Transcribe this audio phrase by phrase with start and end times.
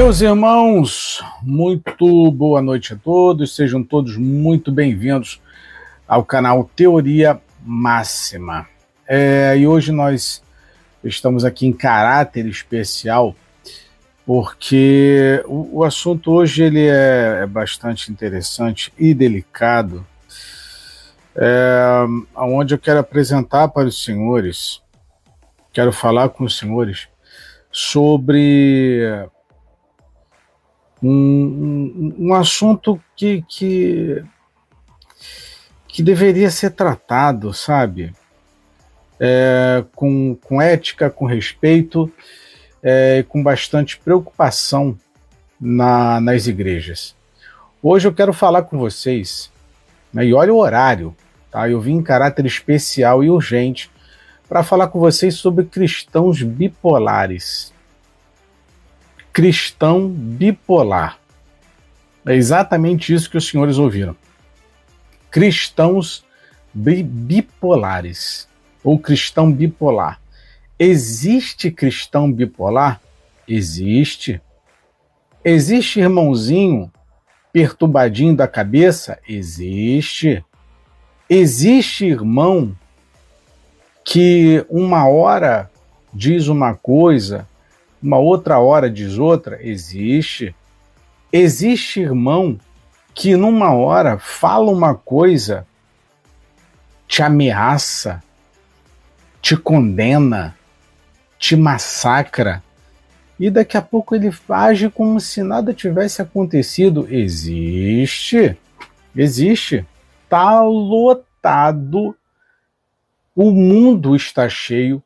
[0.00, 5.42] Meus irmãos, muito boa noite a todos, sejam todos muito bem-vindos
[6.06, 8.68] ao canal Teoria Máxima.
[9.08, 10.40] É, e hoje nós
[11.02, 13.34] estamos aqui em caráter especial,
[14.24, 20.06] porque o, o assunto hoje ele é, é, bastante interessante e delicado,
[21.34, 24.80] é, onde eu quero apresentar para os senhores,
[25.72, 27.08] quero falar com os senhores
[27.72, 29.28] sobre
[31.02, 34.24] um, um, assunto que, que,
[35.86, 38.12] que deveria ser tratado, sabe?
[39.20, 42.10] É, com, com ética, com respeito,
[42.82, 44.96] é, com bastante preocupação
[45.60, 47.16] na, nas igrejas.
[47.82, 49.50] Hoje eu quero falar com vocês,
[50.12, 51.14] né, e olha o horário,
[51.50, 51.68] tá?
[51.68, 53.90] Eu vim em caráter especial e urgente
[54.48, 57.72] para falar com vocês sobre cristãos bipolares
[59.32, 61.18] cristão bipolar.
[62.26, 64.16] É exatamente isso que os senhores ouviram.
[65.30, 66.24] Cristãos
[66.74, 68.48] bi bipolares
[68.82, 70.20] ou cristão bipolar.
[70.78, 73.00] Existe cristão bipolar?
[73.46, 74.40] Existe.
[75.44, 76.90] Existe irmãozinho
[77.52, 79.18] perturbadinho da cabeça?
[79.28, 80.44] Existe.
[81.28, 82.76] Existe irmão
[84.04, 85.70] que uma hora
[86.12, 87.46] diz uma coisa,
[88.02, 89.58] uma outra hora diz outra?
[89.60, 90.54] Existe.
[91.32, 92.58] Existe irmão
[93.14, 95.66] que numa hora fala uma coisa,
[97.06, 98.22] te ameaça,
[99.42, 100.56] te condena,
[101.38, 102.62] te massacra,
[103.38, 107.06] e daqui a pouco ele age como se nada tivesse acontecido.
[107.08, 108.56] Existe.
[109.14, 109.86] Existe.
[110.24, 112.16] Está lotado.
[113.34, 115.02] O mundo está cheio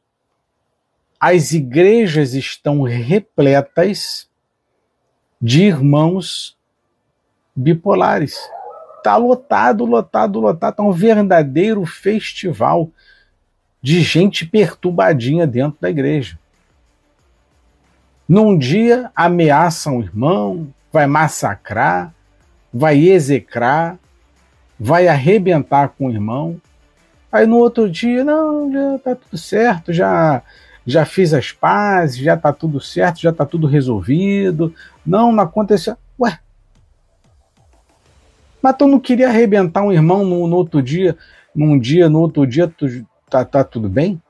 [1.23, 4.29] as igrejas estão repletas
[5.41, 6.57] de irmãos
[7.55, 8.36] bipolares.
[8.98, 10.70] Está lotado, lotado, lotado.
[10.73, 12.91] Está um verdadeiro festival
[13.80, 16.36] de gente perturbadinha dentro da igreja.
[18.29, 22.13] Num dia ameaçam o irmão, vai massacrar,
[22.74, 23.97] vai execrar,
[24.77, 26.61] vai arrebentar com o irmão.
[27.30, 30.42] Aí no outro dia, não, já tá tudo certo, já
[30.87, 34.75] já fiz as pazes, já está tudo certo, já está tudo resolvido.
[35.05, 35.97] Não, não aconteceu.
[36.19, 36.39] Ué.
[38.61, 41.17] Mas tu não queria arrebentar um irmão no, no outro dia,
[41.55, 42.87] num dia, no outro dia, tu,
[43.29, 44.21] tá, tá tudo bem?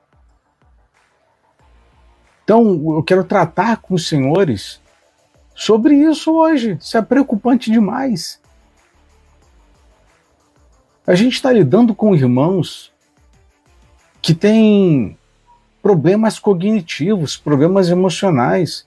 [2.43, 4.81] Então, eu quero tratar com os senhores
[5.55, 6.77] sobre isso hoje.
[6.79, 8.41] Isso é preocupante demais.
[11.05, 12.91] A gente está lidando com irmãos
[14.21, 15.17] que têm
[15.83, 18.85] problemas cognitivos, problemas emocionais.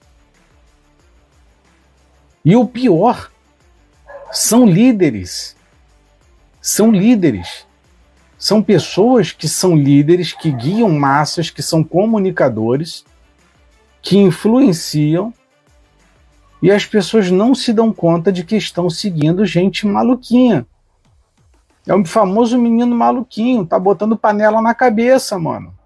[2.43, 3.29] E o pior,
[4.31, 5.55] são líderes.
[6.59, 7.67] São líderes.
[8.35, 13.05] São pessoas que são líderes, que guiam massas, que são comunicadores,
[14.01, 15.31] que influenciam
[16.61, 20.65] e as pessoas não se dão conta de que estão seguindo gente maluquinha.
[21.85, 25.76] É o famoso menino maluquinho, tá botando panela na cabeça, mano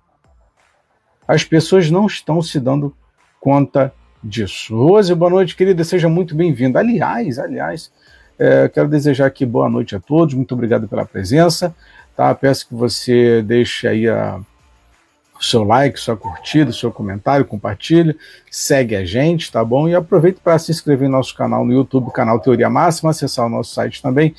[1.32, 2.94] as pessoas não estão se dando
[3.40, 4.76] conta disso.
[4.76, 6.80] Rose, boa noite, querida, seja muito bem-vinda.
[6.80, 7.90] Aliás, aliás,
[8.38, 11.74] é, quero desejar aqui boa noite a todos, muito obrigado pela presença.
[12.18, 12.36] Tá?
[12.36, 14.42] Peço que você deixe aí a,
[15.40, 18.14] o seu like, sua curtida, seu comentário, compartilhe,
[18.52, 19.88] segue a gente, tá bom?
[19.88, 23.50] E aproveite para se inscrever no nosso canal no YouTube, canal Teoria Máxima, acessar o
[23.50, 24.36] nosso site também,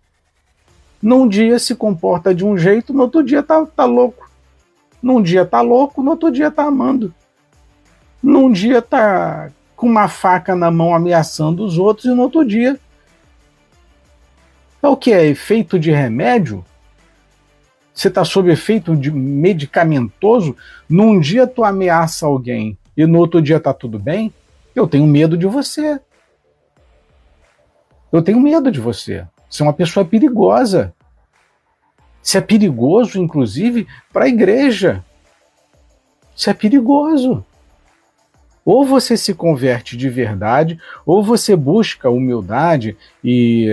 [1.02, 4.30] num dia se comporta de um jeito, no outro dia tá, tá louco.
[5.02, 7.14] Num dia tá louco, no outro dia tá amando.
[8.22, 12.80] Num dia tá com uma faca na mão ameaçando os outros, e no outro dia.
[14.82, 15.14] É o que?
[15.14, 16.66] É efeito de remédio?
[17.94, 20.56] Você está sob efeito de medicamentoso?
[20.88, 24.34] Num dia tu ameaça alguém e no outro dia tá tudo bem?
[24.76, 26.00] Eu tenho medo de você.
[28.12, 29.26] Eu tenho medo de você.
[29.50, 30.94] Você é uma pessoa perigosa.
[32.22, 35.04] Isso é perigoso, inclusive, para a igreja.
[36.36, 37.46] Isso é perigoso.
[38.66, 43.70] Ou você se converte de verdade, ou você busca humildade e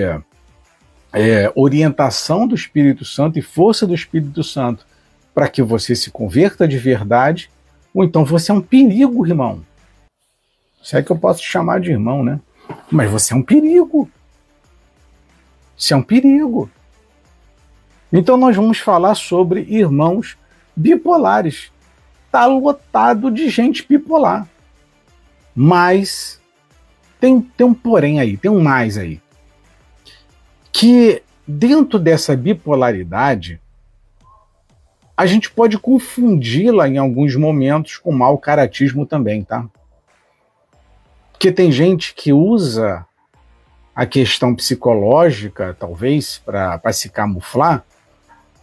[1.12, 4.86] é, orientação do Espírito Santo e força do Espírito Santo
[5.34, 7.50] para que você se converta de verdade,
[7.92, 9.64] ou então você é um perigo, irmão.
[10.82, 12.38] Se é que eu posso te chamar de irmão, né?
[12.90, 14.08] Mas você é um perigo.
[15.76, 16.70] Você é um perigo.
[18.12, 20.36] Então nós vamos falar sobre irmãos
[20.76, 21.72] bipolares.
[22.26, 24.48] Está lotado de gente bipolar.
[25.54, 26.40] Mas
[27.20, 29.20] tem, tem um porém aí, tem um mais aí.
[30.72, 33.60] Que dentro dessa bipolaridade,
[35.16, 39.66] a gente pode confundi-la em alguns momentos com mau caratismo também, tá?
[41.32, 43.06] Porque tem gente que usa
[43.94, 47.84] a questão psicológica, talvez, para se camuflar,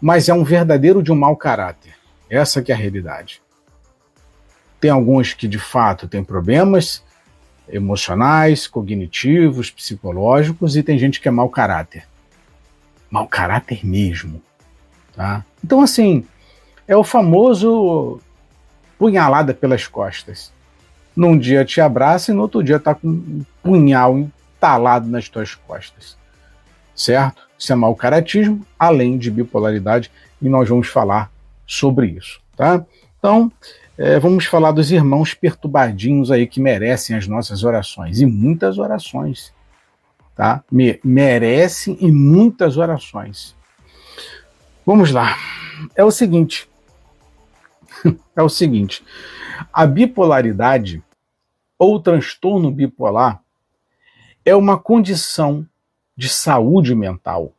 [0.01, 1.95] mas é um verdadeiro de um mau caráter.
[2.29, 3.41] Essa que é a realidade.
[4.79, 7.03] Tem alguns que de fato têm problemas
[7.69, 12.05] emocionais, cognitivos, psicológicos e tem gente que é mau caráter.
[13.09, 14.41] Mau caráter mesmo,
[15.15, 15.45] tá?
[15.63, 16.25] Então assim,
[16.87, 18.19] é o famoso
[18.97, 20.51] punhalada pelas costas.
[21.15, 24.27] Num dia te abraça e no outro dia tá com um punhal
[24.61, 26.15] entalado nas tuas costas.
[26.95, 27.49] Certo?
[27.57, 31.31] Isso é mau caratismo, além de bipolaridade, e nós vamos falar
[31.65, 32.85] sobre isso, tá?
[33.17, 33.51] Então,
[33.97, 38.19] é, vamos falar dos irmãos perturbadinhos aí que merecem as nossas orações.
[38.19, 39.53] E muitas orações.
[40.35, 40.63] Tá?
[40.71, 43.55] Me, merecem e muitas orações.
[44.85, 45.35] Vamos lá.
[45.95, 46.67] É o seguinte.
[48.35, 49.03] é o seguinte.
[49.71, 51.03] A bipolaridade
[51.77, 53.40] ou transtorno bipolar
[54.45, 55.65] é uma condição
[56.15, 57.53] de saúde mental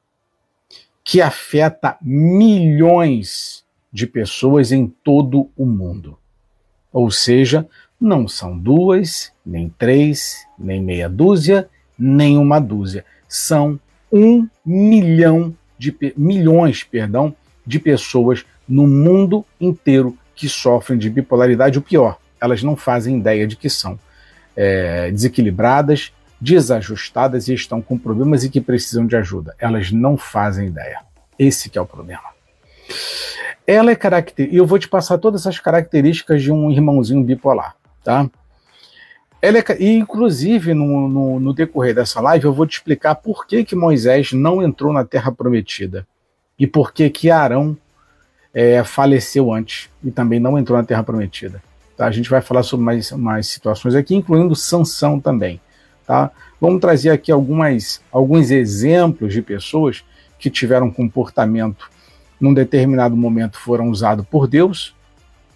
[1.05, 6.17] que afeta milhões de pessoas em todo o mundo.
[6.93, 7.69] Ou seja,
[8.01, 11.69] não são duas, nem três, nem meia dúzia,
[11.99, 13.05] nem uma dúzia.
[13.29, 13.79] São
[14.13, 17.35] um milhão de milhões, perdão,
[17.67, 21.79] de pessoas no mundo inteiro que sofrem de bipolaridade.
[21.79, 23.99] O pior, elas não fazem ideia de que são
[24.57, 26.13] é, desequilibradas,
[26.43, 29.55] desajustadas e estão com problemas e que precisam de ajuda.
[29.61, 30.99] Elas não fazem ideia.
[31.39, 32.25] Esse que é o problema.
[33.65, 34.57] Ela é característica.
[34.57, 38.29] Eu vou te passar todas as características de um irmãozinho bipolar, tá?
[39.41, 43.47] Ela é, e, inclusive, no, no, no, decorrer dessa live, eu vou te explicar por
[43.47, 46.07] que, que Moisés não entrou na Terra Prometida
[46.59, 47.77] e por que, que Arão
[48.53, 51.63] é, faleceu antes e também não entrou na Terra Prometida.
[51.97, 52.07] Tá?
[52.07, 55.61] A gente vai falar sobre mais, mais situações aqui, incluindo Sansão também.
[56.07, 56.31] Tá?
[56.61, 60.05] Vamos trazer aqui algumas, alguns exemplos de pessoas
[60.39, 61.91] que tiveram comportamento
[62.41, 64.95] num determinado momento foram usados por Deus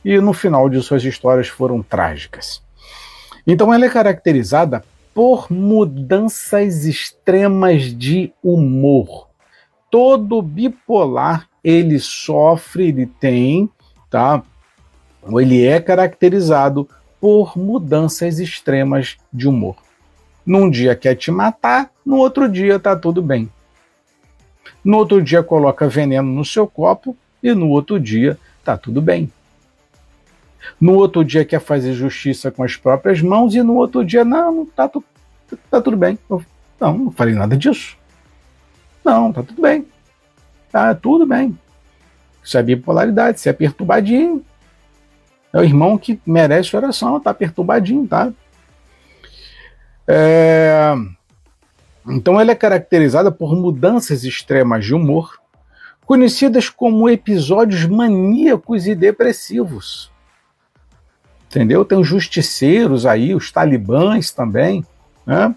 [0.05, 2.63] e no final de suas histórias foram trágicas.
[3.45, 9.29] Então ela é caracterizada por mudanças extremas de humor.
[9.91, 13.69] Todo bipolar ele sofre, ele tem,
[14.09, 14.43] tá?
[15.23, 16.89] Ou ele é caracterizado
[17.21, 19.86] por mudanças extremas de humor.
[20.47, 23.51] Num dia quer te matar, no outro dia tá tudo bem.
[24.85, 29.31] No outro dia coloca veneno no seu copo e no outro dia tá tudo bem.
[30.81, 34.65] No outro dia quer fazer justiça com as próprias mãos e no outro dia não,
[34.67, 35.05] tá, tu,
[35.71, 36.19] tá tudo bem.
[36.31, 36.45] Eu,
[36.81, 37.97] não, não falei nada disso.
[39.05, 39.87] Não, tá tudo bem.
[40.71, 41.59] Tá tudo bem.
[42.43, 44.45] Isso é bipolaridade, isso é perturbadinho.
[45.53, 48.33] É o irmão que merece oração, tá perturbadinho, tá?
[50.07, 50.95] É...
[52.07, 55.41] Então ela é caracterizada por mudanças extremas de humor,
[56.05, 60.11] conhecidas como episódios maníacos e depressivos.
[61.49, 61.85] Entendeu?
[61.85, 64.85] Tem os justiceiros aí, os talibãs também.
[65.27, 65.55] Né?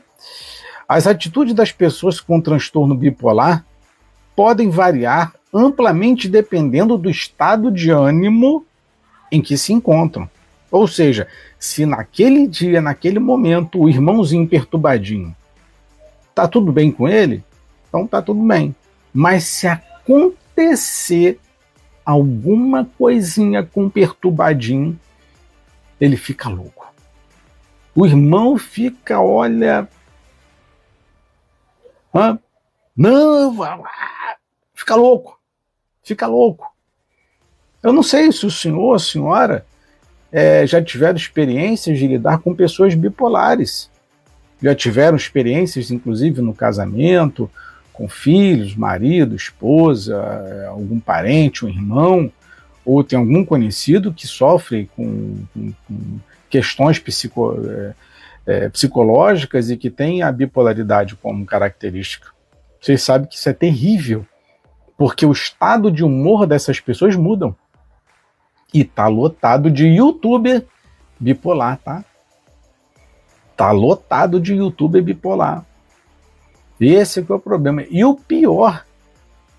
[0.88, 3.63] As atitudes das pessoas com transtorno bipolar
[4.36, 8.65] podem variar amplamente dependendo do estado de ânimo
[9.32, 10.29] em que se encontram.
[10.71, 15.35] Ou seja, se naquele dia, naquele momento, o irmãozinho perturbadinho
[16.39, 17.43] Tá tudo bem com ele?
[17.89, 18.73] Então tá tudo bem.
[19.13, 21.38] Mas se acontecer
[22.05, 24.97] alguma coisinha com perturbadinho,
[25.99, 26.88] ele fica louco.
[27.93, 29.89] O irmão fica, olha.
[32.15, 32.39] Hã?
[32.95, 33.53] Não,
[34.73, 35.38] fica louco.
[36.01, 36.73] Fica louco.
[37.83, 39.65] Eu não sei se o senhor, a senhora,
[40.31, 43.89] é, já tiveram experiências de lidar com pessoas bipolares
[44.62, 47.50] já tiveram experiências, inclusive no casamento,
[47.93, 50.21] com filhos, marido, esposa,
[50.67, 52.31] algum parente, um irmão,
[52.86, 56.19] ou tem algum conhecido que sofre com, com, com
[56.50, 57.93] questões psico, é,
[58.45, 62.29] é, psicológicas e que tem a bipolaridade como característica.
[62.81, 64.25] Vocês sabem que isso é terrível,
[64.98, 67.55] porque o estado de humor dessas pessoas mudam.
[68.73, 70.65] E tá lotado de youtuber
[71.19, 72.03] bipolar, tá?
[73.55, 75.65] Tá lotado de youtuber bipolar.
[76.79, 77.83] Esse é, é o problema.
[77.89, 78.85] E o pior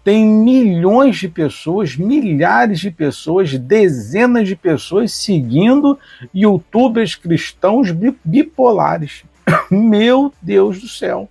[0.02, 5.98] tem milhões de pessoas, milhares de pessoas, dezenas de pessoas seguindo
[6.34, 7.90] youtubers cristãos
[8.24, 9.24] bipolares.
[9.70, 11.28] Meu Deus do céu.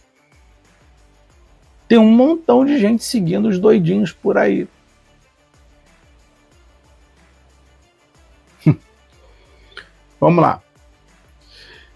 [1.87, 4.67] Tem um montão de gente seguindo os doidinhos por aí.
[10.19, 10.61] Vamos lá.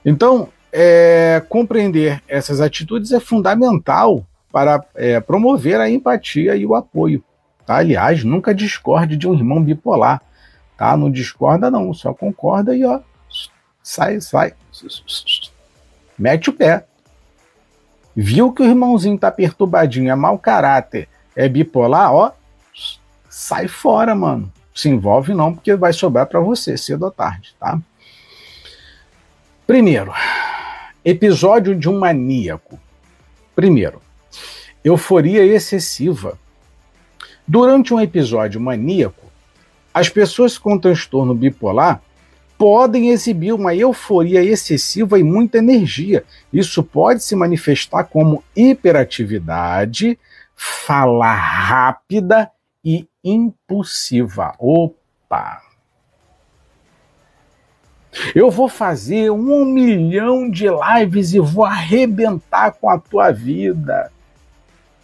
[0.06, 7.24] Então, é, compreender essas atitudes é fundamental para é, promover a empatia e o apoio.
[7.66, 7.78] Tá?
[7.78, 10.22] Aliás, nunca discorde de um irmão bipolar.
[10.78, 10.96] Tá?
[10.98, 13.00] Não discorda, não, só concorda e ó,
[13.82, 14.54] sai, sai.
[16.18, 16.86] Mete o pé.
[18.16, 22.32] Viu que o irmãozinho tá perturbadinho, é mau caráter, é bipolar, ó,
[23.28, 24.52] sai fora, mano.
[24.74, 27.80] Se envolve não, porque vai sobrar para você cedo ou tarde, tá?
[29.66, 30.12] Primeiro,
[31.06, 32.78] episódio de um maníaco.
[33.56, 34.02] Primeiro,
[34.84, 36.38] euforia excessiva.
[37.48, 39.32] Durante um episódio maníaco,
[39.94, 42.02] as pessoas com transtorno bipolar
[42.58, 46.26] podem exibir uma euforia excessiva e muita energia.
[46.52, 50.20] Isso pode se manifestar como hiperatividade,
[50.54, 52.52] fala rápida
[52.84, 54.56] e impulsiva.
[54.60, 55.73] Opa!
[58.36, 64.12] Eu vou fazer um milhão de lives e vou arrebentar com a tua vida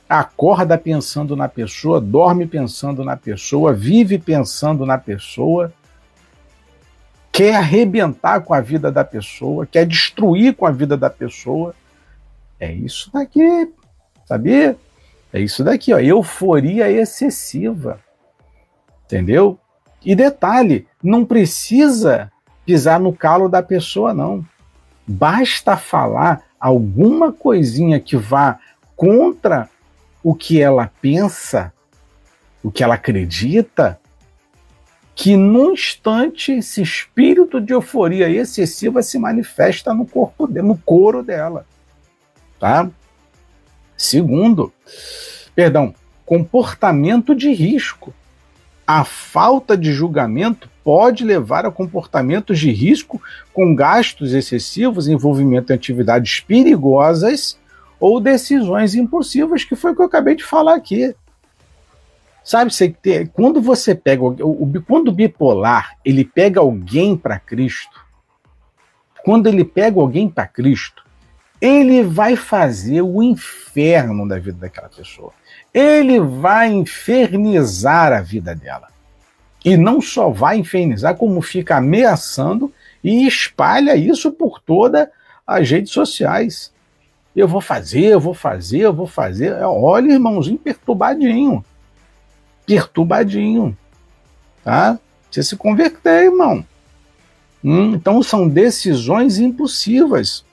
[0.10, 5.72] acorda pensando na pessoa, dorme pensando na pessoa, vive pensando na pessoa,
[7.32, 11.76] quer arrebentar com a vida da pessoa, quer destruir com a vida da pessoa.
[12.60, 13.72] É isso daqui,
[14.26, 14.76] sabia?
[15.32, 18.00] É isso daqui, ó, euforia excessiva.
[19.06, 19.60] Entendeu?
[20.04, 22.32] E detalhe, não precisa
[22.70, 24.46] pisar no calo da pessoa, não.
[25.08, 28.60] Basta falar alguma coisinha que vá
[28.96, 29.68] contra
[30.24, 31.74] o que ela pensa,
[32.62, 34.00] o que ela acredita,
[35.16, 41.66] que num instante esse espírito de euforia excessiva se manifesta no corpo, no couro dela,
[42.60, 42.88] tá?
[43.98, 44.72] Segundo,
[45.56, 48.14] perdão, comportamento de risco.
[48.86, 53.22] A falta de julgamento pode levar a comportamentos de risco
[53.54, 57.60] com gastos excessivos, envolvimento em atividades perigosas
[58.00, 61.14] ou decisões impulsivas, que foi o que eu acabei de falar aqui.
[62.44, 62.92] Sabe, você
[63.32, 64.30] quando você pega o,
[64.64, 68.04] o, quando o bipolar ele pega alguém para Cristo,
[69.24, 71.04] quando ele pega alguém para Cristo,
[71.62, 75.34] ele vai fazer o inferno da vida daquela pessoa.
[75.72, 78.88] Ele vai infernizar a vida dela.
[79.64, 82.72] E não só vai infernizar, como fica ameaçando
[83.04, 85.08] e espalha isso por todas
[85.46, 86.72] as redes sociais.
[87.36, 89.52] Eu vou fazer, eu vou fazer, eu vou fazer.
[89.54, 91.64] É, olha, irmãozinho, perturbadinho.
[92.66, 93.78] Perturbadinho.
[94.64, 95.00] Tá?
[95.30, 96.66] Você se converter, irmão.
[97.64, 100.46] Hum, então são decisões impulsivas.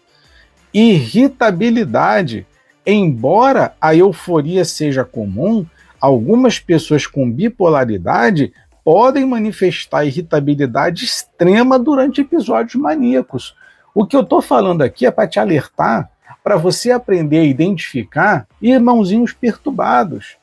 [0.73, 2.47] Irritabilidade.
[2.85, 5.67] Embora a euforia seja comum,
[6.01, 8.53] algumas pessoas com bipolaridade
[8.87, 13.57] podem manifestar irritabilidade extrema durante episódios maníacos.
[13.93, 16.09] O que eu estou falando aqui é para te alertar
[16.45, 20.37] para você aprender a identificar irmãozinhos perturbados,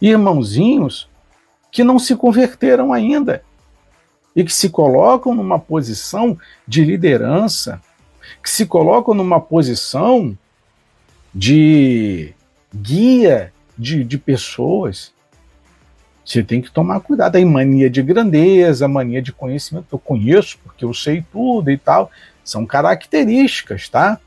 [0.00, 1.10] irmãozinhos
[1.72, 3.42] que não se converteram ainda
[4.36, 7.82] e que se colocam numa posição de liderança,
[8.40, 10.38] que se colocam numa posição
[11.34, 12.32] de
[12.72, 15.12] guia de, de pessoas.
[16.24, 17.36] Você tem que tomar cuidado.
[17.36, 19.86] Aí, mania de grandeza, mania de conhecimento.
[19.92, 22.10] Eu conheço porque eu sei tudo e tal.
[22.44, 24.18] São características, tá?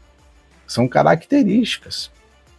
[0.67, 2.11] São características.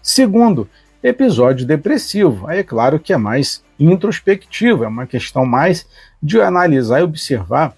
[0.02, 0.68] Segundo,
[1.02, 2.46] episódio depressivo.
[2.46, 5.86] Aí é claro que é mais introspectivo, é uma questão mais
[6.22, 7.74] de analisar e observar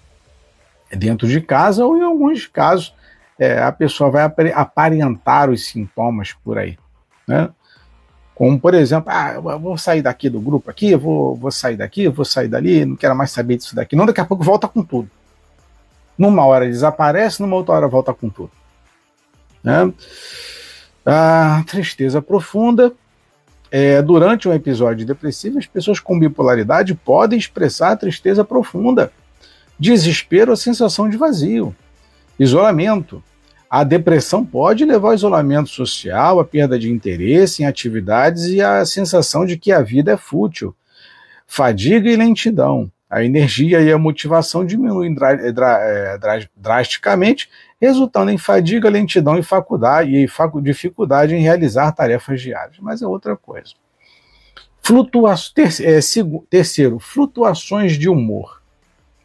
[0.91, 2.93] dentro de casa ou em alguns casos
[3.37, 4.23] é, a pessoa vai
[4.53, 6.77] aparentar os sintomas por aí,
[7.27, 7.49] né?
[8.39, 12.07] Como, por exemplo, ah, eu vou sair daqui do grupo aqui, vou, vou sair daqui,
[12.07, 13.97] vou sair dali, não quero mais saber disso daqui.
[13.97, 15.11] Não, daqui a pouco volta com tudo.
[16.17, 18.51] Numa hora desaparece, numa outra hora volta com tudo.
[19.61, 19.91] Né?
[21.05, 22.93] A tristeza profunda,
[23.69, 29.11] é, durante um episódio depressivo, as pessoas com bipolaridade podem expressar tristeza profunda,
[29.77, 31.75] desespero ou sensação de vazio,
[32.39, 33.21] isolamento.
[33.69, 38.83] A depressão pode levar ao isolamento social, à perda de interesse em atividades e à
[38.83, 40.75] sensação de que a vida é fútil,
[41.45, 42.91] fadiga e lentidão.
[43.07, 47.49] A energia e a motivação diminuem dra dra é, dra drasticamente,
[47.79, 52.77] resultando em fadiga, lentidão e, faculdade, e facu dificuldade em realizar tarefas diárias.
[52.79, 53.73] Mas é outra coisa.
[54.81, 55.99] Flutua ter é,
[56.49, 58.61] terceiro, flutuações de humor.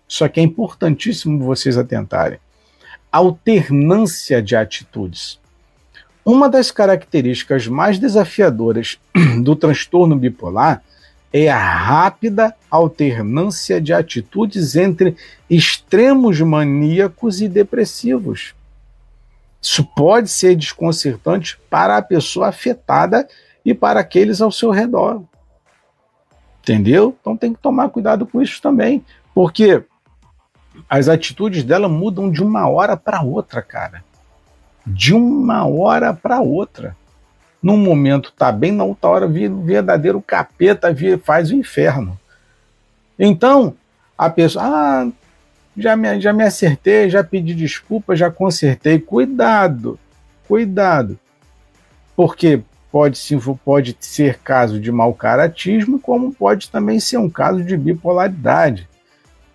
[0.07, 2.39] Isso aqui é importantíssimo vocês atentarem.
[3.15, 5.39] Alternância de atitudes.
[6.25, 8.99] Uma das características mais desafiadoras
[9.41, 10.83] do transtorno bipolar
[11.33, 15.17] é a rápida alternância de atitudes entre
[15.49, 18.53] extremos maníacos e depressivos.
[19.63, 23.29] Isso pode ser desconcertante para a pessoa afetada
[23.65, 25.23] e para aqueles ao seu redor.
[26.65, 27.17] Entendeu?
[27.21, 29.85] Então tem que tomar cuidado com isso também, porque
[30.89, 34.05] as atitudes dela mudam de uma hora para outra, cara.
[34.87, 36.97] De uma hora para outra
[37.65, 42.21] num momento tá bem, na outra hora vira verdadeiro capeta, faz o inferno.
[43.19, 43.75] Então,
[44.19, 45.09] a pessoa, ah,
[45.75, 48.99] já me, já me acertei, já pedi desculpa, já consertei.
[48.99, 49.99] Cuidado,
[50.47, 51.19] cuidado.
[52.15, 52.61] Porque
[52.93, 57.79] pode, sim, pode ser caso de mau caratismo, como pode também ser um caso de
[57.79, 58.87] bipolaridade.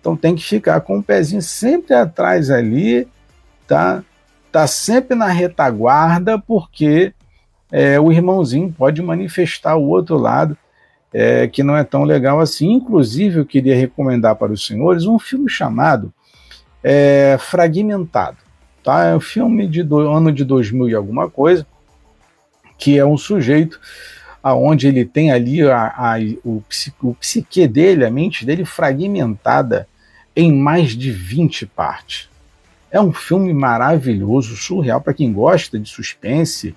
[0.00, 3.06] Então tem que ficar com o pezinho sempre atrás ali,
[3.66, 4.02] tá?
[4.50, 7.12] Tá sempre na retaguarda, porque
[7.70, 10.56] é, o irmãozinho pode manifestar o outro lado
[11.12, 12.72] é, que não é tão legal assim.
[12.72, 16.12] Inclusive, eu queria recomendar para os senhores um filme chamado
[16.82, 18.38] é, Fragmentado.
[18.82, 19.04] Tá?
[19.04, 21.66] É um filme de do, ano de 2000 e alguma coisa,
[22.78, 23.78] que é um sujeito
[24.42, 26.62] aonde ele tem ali a, a, o,
[27.02, 29.86] o psique dele, a mente dele fragmentada
[30.34, 32.28] em mais de 20 partes.
[32.90, 36.74] É um filme maravilhoso, surreal para quem gosta de suspense,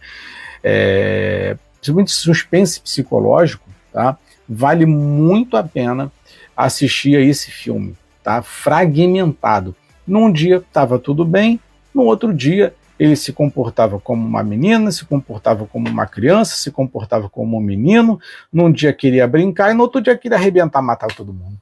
[0.63, 4.17] é, principalmente suspense psicológico, tá?
[4.47, 6.11] Vale muito a pena
[6.55, 8.41] assistir a esse filme, tá?
[8.41, 9.75] Fragmentado.
[10.05, 11.59] Num dia estava tudo bem,
[11.93, 16.71] no outro dia ele se comportava como uma menina, se comportava como uma criança, se
[16.71, 18.19] comportava como um menino,
[18.51, 21.57] num dia queria brincar e no outro dia queria arrebentar, matar todo mundo.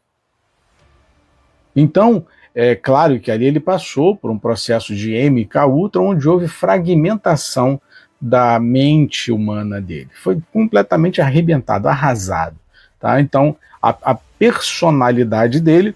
[1.75, 6.47] Então, é claro que ali ele passou por um processo de MK Ultra, onde houve
[6.47, 7.81] fragmentação
[8.19, 10.09] da mente humana dele.
[10.13, 12.57] Foi completamente arrebentado, arrasado.
[12.99, 13.19] Tá?
[13.19, 15.95] Então, a, a personalidade dele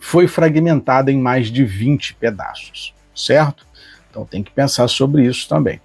[0.00, 3.66] foi fragmentada em mais de 20 pedaços, certo?
[4.14, 5.80] Então tem que pensar sobre isso também.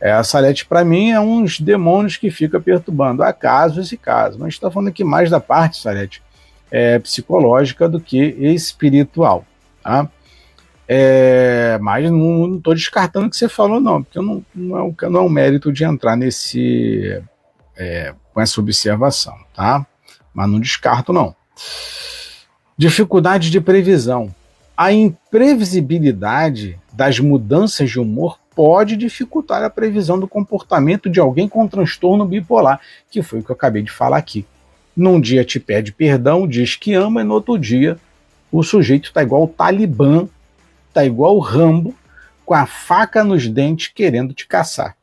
[0.00, 3.24] É, a Salete, para mim, é uns demônios que fica perturbando.
[3.24, 6.22] Há casos e casos, mas está falando aqui mais da parte, Salete,
[6.70, 9.44] é, psicológica do que espiritual.
[9.82, 10.08] Tá?
[10.86, 14.94] É, mas não estou descartando o que você falou, não, porque não, não, é, um,
[15.10, 17.20] não é um mérito de entrar nesse
[17.76, 19.84] é, com essa observação, tá?
[20.32, 21.34] Mas não descarto, não.
[22.76, 24.32] Dificuldade de previsão.
[24.76, 31.66] A imprevisibilidade das mudanças de humor pode dificultar a previsão do comportamento de alguém com
[31.68, 34.44] transtorno bipolar, que foi o que eu acabei de falar aqui.
[34.96, 37.98] Num dia te pede perdão, diz que ama, e no outro dia
[38.50, 40.28] o sujeito está igual o Talibã
[40.94, 41.92] tá igual o Rambo
[42.46, 44.96] com a faca nos dentes querendo te caçar.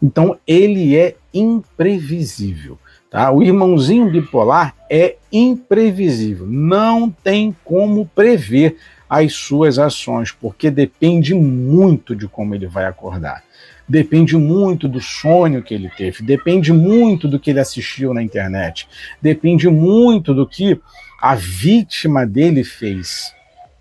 [0.00, 2.78] Então ele é imprevisível.
[3.12, 3.30] Tá?
[3.30, 6.46] O irmãozinho bipolar é imprevisível.
[6.46, 13.44] Não tem como prever as suas ações, porque depende muito de como ele vai acordar.
[13.86, 18.88] Depende muito do sonho que ele teve, depende muito do que ele assistiu na internet,
[19.20, 20.80] depende muito do que
[21.20, 23.34] a vítima dele fez.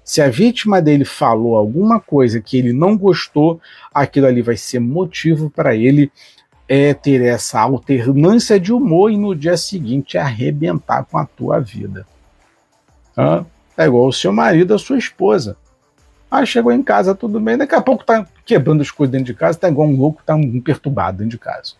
[0.03, 3.61] Se a vítima dele falou alguma coisa que ele não gostou,
[3.93, 6.11] aquilo ali vai ser motivo para ele
[6.73, 12.07] é, ter essa alternância de humor e no dia seguinte arrebentar com a tua vida.
[13.77, 15.57] É igual o seu marido, a sua esposa.
[16.29, 19.33] Ah, chegou em casa, tudo bem, daqui a pouco tá quebrando as coisas dentro de
[19.33, 21.73] casa, tá igual um louco, tá um perturbado dentro de casa.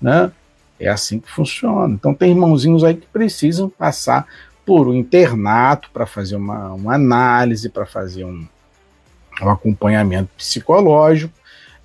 [0.00, 0.30] Né?
[0.78, 1.92] É assim que funciona.
[1.92, 4.28] Então tem irmãozinhos aí que precisam passar
[4.64, 8.46] por um internato para fazer uma, uma análise, para fazer um,
[9.42, 11.34] um acompanhamento psicológico,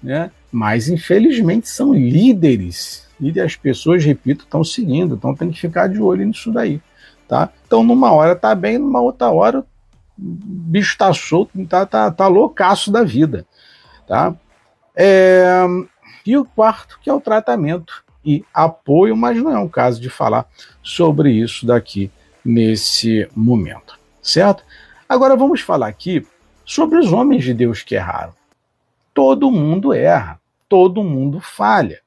[0.02, 0.30] né?
[0.52, 6.02] Mas infelizmente são líderes e as pessoas, repito, estão seguindo, então tem que ficar de
[6.02, 6.82] olho nisso daí.
[7.28, 7.50] Tá?
[7.68, 9.66] Então, numa hora tá bem, numa outra hora o
[10.18, 13.46] bicho tá solto, tá, tá, tá loucaço da vida.
[14.08, 14.36] Tá?
[14.96, 15.66] É,
[16.26, 20.10] e o quarto, que é o tratamento e apoio, mas não é um caso de
[20.10, 20.46] falar
[20.84, 22.12] sobre isso daqui
[22.44, 24.64] nesse momento, certo?
[25.08, 26.26] Agora vamos falar aqui
[26.66, 28.34] sobre os homens de Deus que erraram.
[29.14, 30.39] Todo mundo erra,
[30.70, 32.00] todo mundo falha.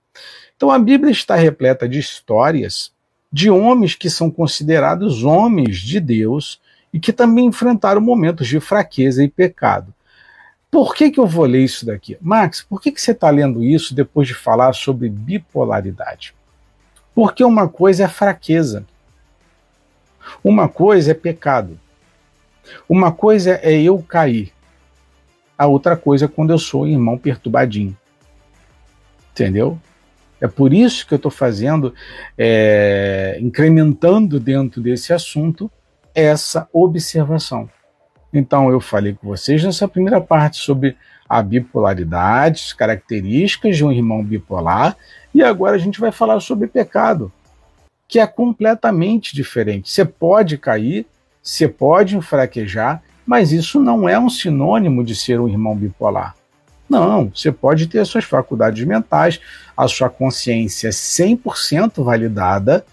[0.57, 2.93] Então a Bíblia está repleta de histórias
[3.33, 6.61] de homens que são considerados homens de Deus
[6.93, 9.93] e que também enfrentaram momentos de fraqueza e pecado.
[10.71, 12.17] Por que, que eu vou ler isso daqui?
[12.21, 16.35] Max, por que, que você está lendo isso depois de falar sobre bipolaridade?
[17.15, 18.87] Porque uma coisa é fraqueza,
[20.43, 21.79] uma coisa é pecado,
[22.89, 24.53] uma coisa é eu cair,
[25.59, 27.97] a outra coisa é quando eu sou irmão perturbadinho.
[29.33, 29.79] Entendeu?
[30.41, 31.95] É por isso que eu estou fazendo,
[32.37, 35.71] é, incrementando dentro desse assunto
[36.15, 37.71] essa observação.
[38.33, 40.97] Então, eu falei com vocês nessa primeira parte sobre
[41.29, 44.97] a bipolaridade, características de um irmão bipolar,
[45.35, 47.33] e agora a gente vai falar sobre pecado,
[48.09, 49.91] que é completamente diferente.
[49.91, 51.07] Você pode cair,
[51.43, 56.35] você pode enfraquejar, mas isso não é um sinônimo de ser um irmão bipolar.
[56.93, 59.41] Não, você pode ter suas faculdades mentais,
[59.75, 62.85] a sua consciência 100% validada,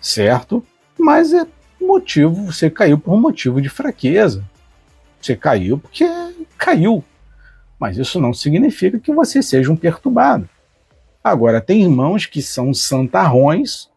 [0.00, 0.66] certo?
[0.98, 1.46] Mas é
[1.80, 4.44] motivo, você caiu por um motivo de fraqueza.
[5.22, 6.04] Você caiu porque
[6.58, 7.04] caiu.
[7.78, 10.48] Mas isso não significa que você seja um perturbado.
[11.22, 13.88] Agora, tem irmãos que são santarrões,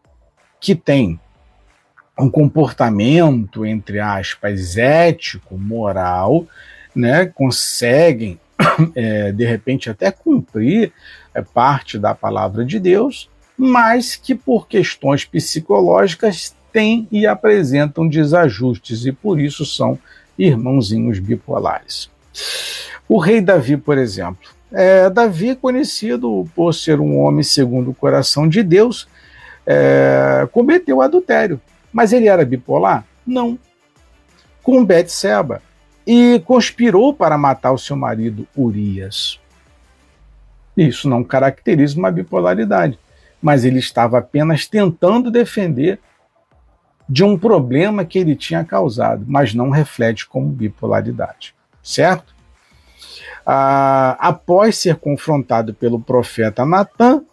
[0.60, 1.18] que têm
[2.16, 6.46] um comportamento, entre aspas, ético, moral,
[6.94, 8.38] né, conseguem
[8.94, 10.92] é, de repente até cumprir
[11.34, 19.04] é, parte da palavra de Deus, mas que por questões psicológicas têm e apresentam desajustes
[19.04, 19.98] e por isso são
[20.38, 22.10] irmãozinhos bipolares.
[23.08, 28.48] O rei Davi, por exemplo, é, Davi conhecido por ser um homem segundo o coração
[28.48, 29.06] de Deus,
[29.66, 31.60] é, cometeu adultério,
[31.92, 33.04] mas ele era bipolar?
[33.26, 33.58] Não.
[34.62, 35.60] Com Betseba,
[36.06, 39.40] e conspirou para matar o seu marido Urias.
[40.76, 42.98] Isso não caracteriza uma bipolaridade,
[43.40, 45.98] mas ele estava apenas tentando defender
[47.08, 52.34] de um problema que ele tinha causado, mas não reflete como bipolaridade, certo?
[53.44, 57.24] Ah, após ser confrontado pelo profeta Natan,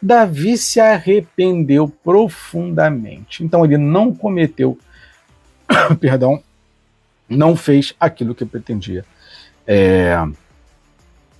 [0.00, 3.42] Davi se arrependeu profundamente.
[3.42, 4.78] Então ele não cometeu,
[5.98, 6.42] perdão,
[7.28, 9.04] não fez aquilo que pretendia
[9.66, 10.16] é,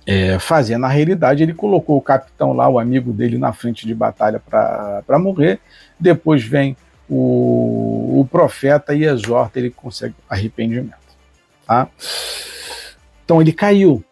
[0.05, 0.77] é, fazer.
[0.77, 5.19] Na realidade, ele colocou o capitão lá, o amigo dele, na frente de batalha para
[5.19, 5.59] morrer.
[5.99, 6.75] Depois vem
[7.09, 10.95] o, o, profeta e exorta, ele consegue arrependimento.
[11.65, 11.87] Tá?
[13.23, 14.03] Então ele caiu,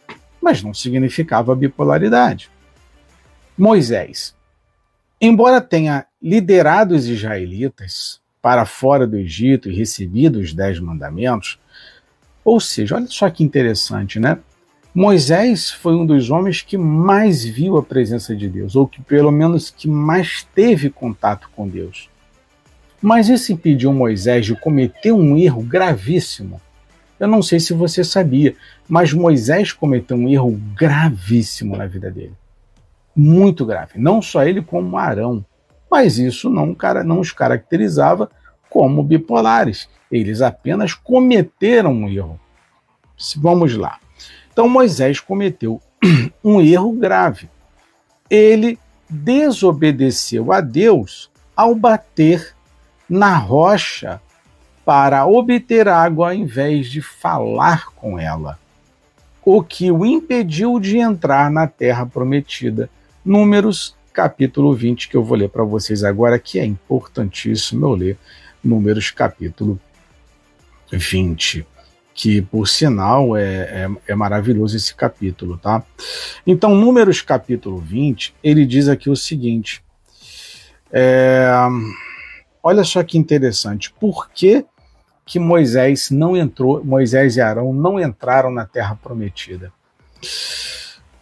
[0.41, 2.49] mas não significava bipolaridade.
[3.57, 4.35] Moisés,
[5.19, 11.57] embora tenha liderado os israelitas para fora do Egito e recebido os dez mandamentos,
[12.45, 14.37] ou seja, olha só que interessante, né?
[14.93, 19.31] Moisés foi um dos homens que mais viu a presença de Deus, ou que pelo
[19.31, 22.07] menos que mais teve contato com Deus.
[23.01, 26.61] Mas isso impediu Moisés de cometer um erro gravíssimo.
[27.19, 28.55] Eu não sei se você sabia,
[28.87, 32.33] mas Moisés cometeu um erro gravíssimo na vida dele.
[33.15, 33.93] Muito grave.
[33.97, 35.43] Não só ele, como Arão.
[35.89, 38.29] Mas isso não, não os caracterizava
[38.75, 39.87] como bipolares.
[40.11, 42.37] Eles apenas cometeram um erro.
[43.37, 43.99] Vamos lá.
[44.51, 45.81] Então Moisés cometeu
[46.43, 47.49] um erro grave.
[48.29, 48.77] Ele
[49.09, 52.53] desobedeceu a Deus ao bater
[53.09, 54.19] na rocha
[54.83, 58.59] para obter água ao invés de falar com ela,
[59.43, 62.89] o que o impediu de entrar na terra prometida.
[63.23, 68.17] Números capítulo 20, que eu vou ler para vocês agora, que é importantíssimo eu ler.
[68.65, 69.79] Números capítulo
[70.91, 71.65] 20,
[72.13, 75.83] que por sinal é, é, é, maravilhoso esse capítulo, tá?
[76.47, 79.83] Então, Números capítulo 20, ele diz aqui o seguinte:
[80.91, 81.47] é,
[82.63, 84.65] olha só que interessante, por que,
[85.25, 89.71] que Moisés não entrou, Moisés e Arão não entraram na terra prometida?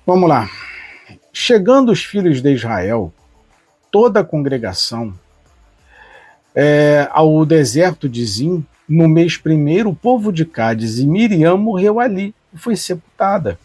[0.05, 0.49] Vamos lá.
[1.31, 3.11] Chegando os filhos de Israel,
[3.91, 5.13] toda a congregação,
[6.55, 11.99] é, ao deserto de Zim, no mês primeiro, o povo de Cádiz e Miriam morreu
[11.99, 13.57] ali e foi sepultada.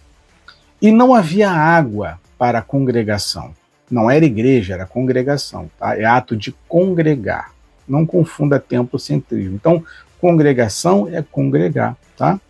[0.81, 3.53] E não havia água para a congregação.
[3.91, 5.71] Não era igreja, era congregação.
[5.79, 5.99] Tá?
[5.99, 7.53] É ato de congregar.
[7.87, 9.55] Não confunda templo centrismo.
[9.57, 9.83] Então,
[10.21, 11.97] congregação é congregar.
[12.17, 12.41] Tá?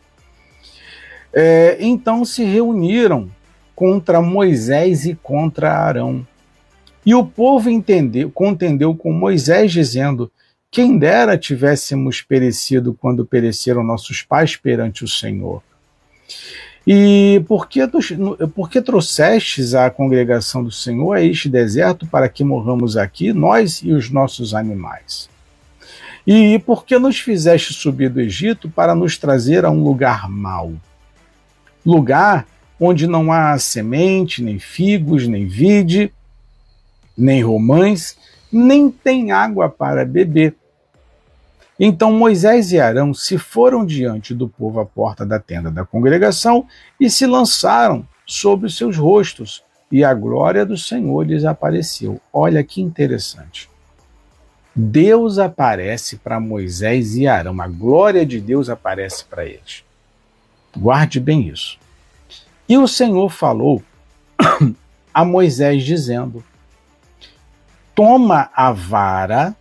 [1.32, 3.30] É, então se reuniram
[3.74, 6.26] contra Moisés e contra Arão.
[7.04, 10.30] E o povo entendeu, contendeu com Moisés, dizendo:
[10.70, 15.62] Quem dera tivéssemos perecido quando pereceram nossos pais perante o Senhor.
[16.86, 17.80] E por que,
[18.54, 23.82] por que trouxestes a congregação do Senhor a este deserto para que morramos aqui, nós
[23.82, 25.28] e os nossos animais?
[26.26, 30.72] E por que nos fizeste subir do Egito para nos trazer a um lugar mau?
[31.84, 32.46] Lugar
[32.80, 36.12] onde não há semente, nem figos, nem vide,
[37.18, 38.16] nem romães,
[38.50, 40.56] nem tem água para beber
[41.78, 46.66] então Moisés e Arão se foram diante do povo à porta da tenda da congregação
[46.98, 52.20] e se lançaram sobre os seus rostos, e a glória do Senhor lhes apareceu.
[52.30, 53.70] Olha que interessante.
[54.74, 59.84] Deus aparece para Moisés e Arão, a glória de Deus aparece para eles.
[60.76, 61.78] Guarde bem isso.
[62.68, 63.82] E o Senhor falou
[65.14, 66.44] a Moisés, dizendo:
[67.98, 69.56] Toma a vara,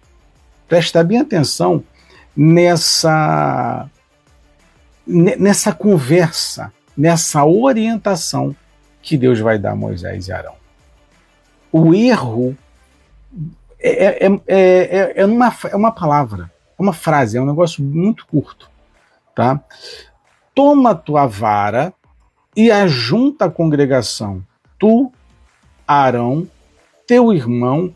[0.68, 1.84] presta bem atenção
[2.36, 3.90] nessa
[5.08, 8.56] nessa conversa, nessa orientação
[9.02, 10.54] que Deus vai dar a Moisés e Arão.
[11.72, 12.56] O erro
[13.80, 18.28] é, é, é, é, uma, é uma palavra, é uma frase, é um negócio muito
[18.28, 18.70] curto.
[19.34, 19.60] Tá?
[20.54, 21.92] Toma tua vara
[22.56, 24.46] e ajunta a congregação,
[24.78, 25.12] tu,
[25.88, 26.48] Arão,
[27.08, 27.96] teu irmão,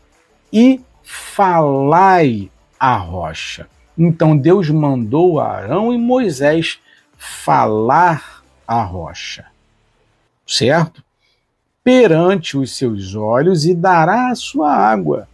[0.52, 3.66] e falai a rocha.
[3.96, 6.80] Então Deus mandou Arão e Moisés
[7.16, 9.46] falar a rocha,
[10.46, 11.02] certo?
[11.84, 15.28] Perante os seus olhos e dará a sua água.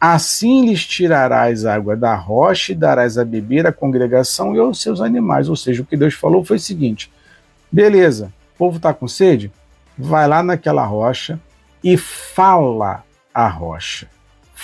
[0.00, 5.00] Assim lhes tirarás água da rocha e darás a beber à congregação e aos seus
[5.00, 5.48] animais.
[5.48, 7.10] Ou seja, o que Deus falou foi o seguinte:
[7.70, 9.50] beleza, o povo está com sede?
[9.96, 11.40] Vai lá naquela rocha
[11.82, 14.08] e fala a rocha.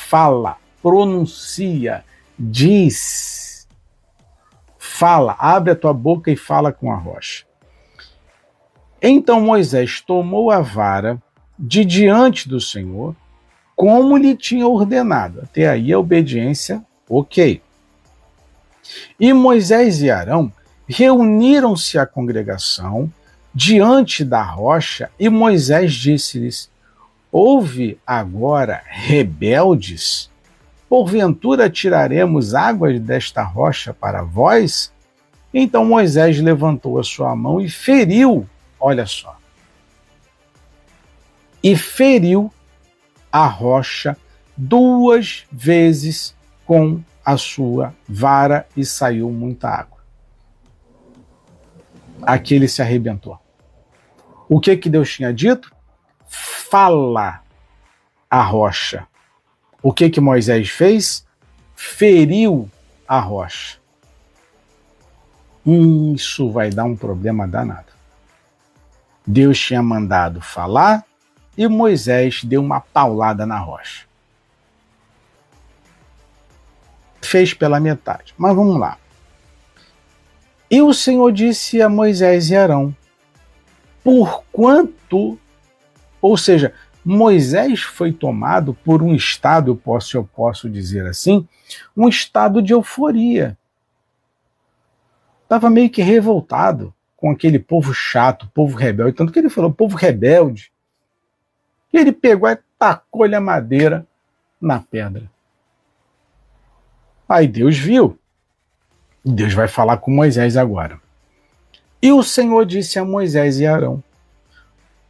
[0.09, 2.05] Fala, pronuncia
[2.39, 3.67] diz,
[4.79, 7.45] fala, abre a tua boca e fala com a rocha.
[9.01, 11.21] Então Moisés tomou a vara
[11.59, 13.15] de diante do Senhor,
[13.75, 15.41] como lhe tinha ordenado.
[15.43, 17.63] Até aí a obediência, ok.
[19.19, 20.53] E Moisés e Arão
[20.87, 23.13] reuniram-se à congregação
[23.55, 26.72] diante da rocha, e Moisés disse-lhes:
[27.33, 30.31] Houve agora rebeldes
[30.93, 34.93] Porventura tiraremos águas desta rocha para vós?
[35.55, 38.47] Então Moisés levantou a sua mão e feriu,
[38.79, 39.39] olha só,
[41.63, 42.53] e feriu
[43.33, 44.19] a rocha
[44.55, 49.97] duas vezes com a sua vara e saiu muita água.
[52.21, 53.39] Aqui ele se arrebentou.
[54.47, 55.75] O que que Deus tinha dito?
[56.33, 57.43] Fala
[58.31, 59.07] a rocha.
[59.83, 61.27] O que que Moisés fez?
[61.77, 62.71] Feriu
[63.07, 63.77] a rocha.
[65.67, 67.93] Isso vai dar um problema danado.
[69.27, 71.05] Deus tinha mandado falar
[71.59, 74.07] e Moisés deu uma paulada na rocha.
[77.21, 78.33] Fez pela metade.
[78.39, 78.97] Mas vamos lá.
[80.71, 82.97] E o Senhor disse a Moisés e Arão:
[84.03, 85.39] Por quanto,
[86.23, 86.73] ou seja,
[87.05, 91.47] Moisés foi tomado por um estado, eu posso, eu posso dizer assim,
[91.97, 93.59] um estado de euforia.
[95.43, 99.97] Estava meio que revoltado com aquele povo chato, povo rebelde, tanto que ele falou povo
[99.97, 100.73] rebelde.
[101.93, 104.07] E ele pegou e tacou-lhe a madeira
[104.61, 105.31] na pedra.
[107.29, 108.19] Aí Deus viu.
[109.25, 111.01] Deus vai falar com Moisés agora.
[112.01, 114.03] E o Senhor disse a Moisés e Arão: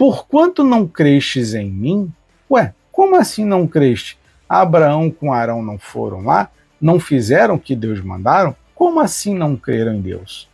[0.03, 2.13] Porquanto não crestes em mim?
[2.51, 4.19] Ué, como assim não creste?
[4.49, 6.51] Abraão com Arão não foram lá?
[6.81, 8.57] Não fizeram o que Deus mandaram?
[8.75, 10.51] Como assim não creram em Deus?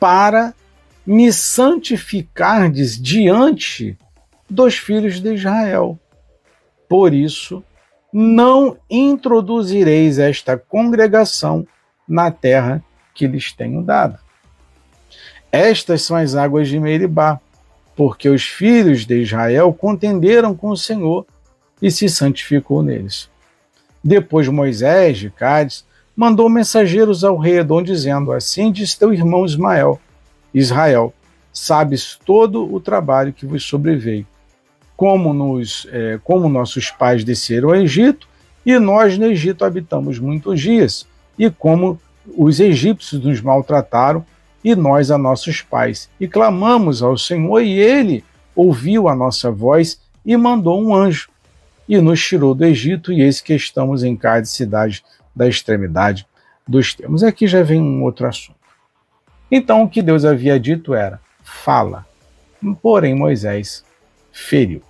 [0.00, 0.52] Para
[1.06, 3.96] me santificardes diante
[4.50, 5.96] dos filhos de Israel.
[6.88, 7.62] Por isso,
[8.12, 11.64] não introduzireis esta congregação
[12.08, 12.82] na terra
[13.14, 14.18] que lhes tenho dado.
[15.52, 17.38] Estas são as águas de Meribá,
[17.94, 21.26] porque os filhos de Israel contenderam com o Senhor
[21.80, 23.28] e se santificou neles.
[24.02, 25.84] Depois Moisés, de Cádiz,
[26.16, 30.00] mandou mensageiros ao rei Edom, dizendo: Assim diz teu irmão Ismael,
[30.54, 31.12] Israel,
[31.52, 34.26] sabes todo o trabalho que vos sobreveio,
[34.96, 38.26] como, nos, é, como nossos pais desceram ao Egito,
[38.64, 41.06] e nós no Egito habitamos muitos dias,
[41.38, 42.00] e como
[42.36, 44.24] os egípcios nos maltrataram
[44.64, 50.00] e nós a nossos pais, e clamamos ao Senhor, e ele ouviu a nossa voz
[50.24, 51.30] e mandou um anjo
[51.88, 56.26] e nos tirou do Egito, e eis que estamos em cada cidade da extremidade
[56.66, 57.24] dos termos.
[57.24, 58.58] Aqui já vem um outro assunto.
[59.50, 62.06] Então o que Deus havia dito era: fala.
[62.80, 63.84] Porém, Moisés
[64.30, 64.82] feriu,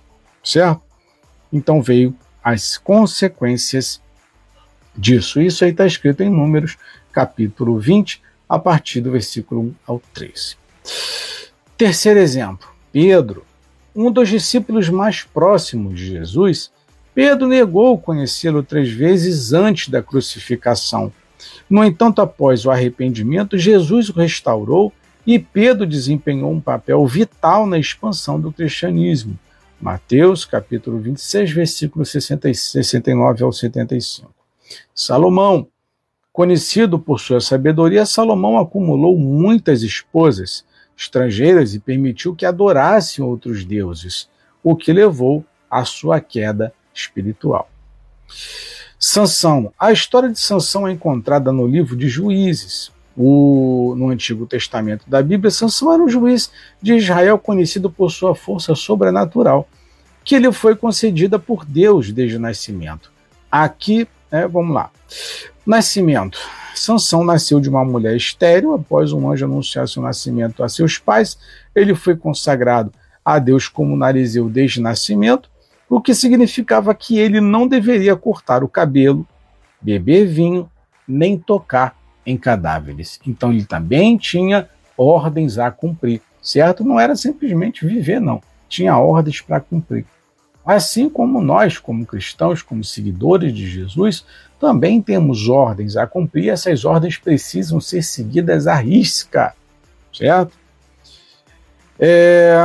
[0.43, 0.81] certo?
[1.51, 4.01] Então veio as consequências
[4.95, 5.41] disso.
[5.41, 6.77] Isso aí está escrito em Números,
[7.11, 10.55] capítulo 20, a partir do versículo 1 ao 13.
[11.77, 13.45] Terceiro exemplo, Pedro,
[13.95, 16.71] um dos discípulos mais próximos de Jesus,
[17.13, 21.11] Pedro negou conhecê-lo três vezes antes da crucificação.
[21.69, 24.91] No entanto, após o arrependimento, Jesus o restaurou
[25.25, 29.37] e Pedro desempenhou um papel vital na expansão do cristianismo.
[29.79, 34.33] Mateus, capítulo 26, versículos 69 ao 75.
[34.95, 35.67] Salomão,
[36.33, 40.65] conhecido por sua sabedoria, Salomão acumulou muitas esposas
[40.97, 44.27] estrangeiras e permitiu que adorassem outros deuses,
[44.63, 47.69] o que levou à sua queda espiritual.
[48.97, 49.71] Sansão.
[49.77, 52.91] A história de Sansão é encontrada no livro de Juízes.
[53.15, 58.33] O, no Antigo Testamento da Bíblia, Sansão era um juiz de Israel conhecido por sua
[58.33, 59.67] força sobrenatural,
[60.23, 63.11] que lhe foi concedida por Deus desde o nascimento.
[63.51, 64.89] Aqui, é, vamos lá.
[65.65, 66.37] Nascimento.
[66.75, 71.37] Sansão nasceu de uma mulher estéril após um anjo anunciar seu nascimento a seus pais.
[71.73, 72.91] Ele foi consagrado
[73.23, 75.49] a Deus como narizeu desde o nascimento
[75.89, 79.25] o que significava que ele não deveria cortar o cabelo,
[79.79, 80.69] beber vinho,
[81.07, 81.95] nem tocar
[82.25, 83.19] em cadáveres.
[83.25, 86.83] Então ele também tinha ordens a cumprir, certo?
[86.83, 88.41] Não era simplesmente viver, não.
[88.67, 90.05] Tinha ordens para cumprir.
[90.65, 94.25] Assim como nós, como cristãos, como seguidores de Jesus,
[94.59, 99.53] também temos ordens a cumprir, essas ordens precisam ser seguidas à risca,
[100.13, 100.53] certo?
[101.99, 102.55] É,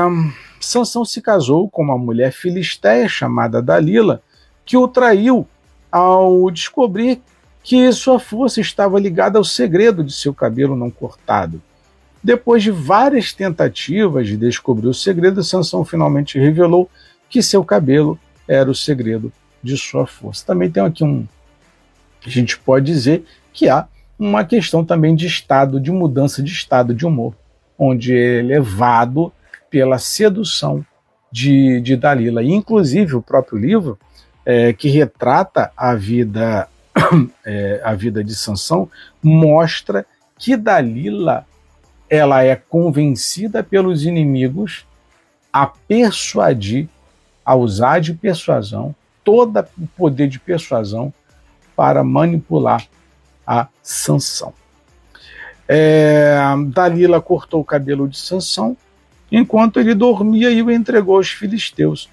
[0.60, 4.22] Sansão se casou com uma mulher filisteia chamada Dalila,
[4.64, 5.46] que o traiu
[5.90, 7.20] ao descobrir
[7.64, 11.60] que sua força estava ligada ao segredo de seu cabelo não cortado.
[12.22, 16.90] Depois de várias tentativas de descobrir o segredo, Sansão finalmente revelou
[17.28, 20.44] que seu cabelo era o segredo de sua força.
[20.46, 21.26] Também tem aqui um
[22.26, 23.86] a gente pode dizer que há
[24.18, 27.34] uma questão também de estado, de mudança de estado de humor,
[27.78, 29.32] onde é levado
[29.70, 30.84] pela sedução
[31.30, 32.42] de, de Dalila.
[32.42, 33.98] E, inclusive, o próprio livro,
[34.44, 36.68] é, que retrata a vida,
[37.46, 38.90] é, a vida de Sansão,
[39.22, 40.04] mostra
[40.38, 41.46] que Dalila
[42.10, 44.86] ela é convencida pelos inimigos
[45.52, 46.88] a persuadir,
[47.48, 51.10] a usar de persuasão, todo o poder de persuasão
[51.74, 52.86] para manipular
[53.46, 54.52] a Sansão.
[55.66, 58.76] É, Dalila cortou o cabelo de Sansão
[59.32, 62.10] enquanto ele dormia e o entregou aos filisteus.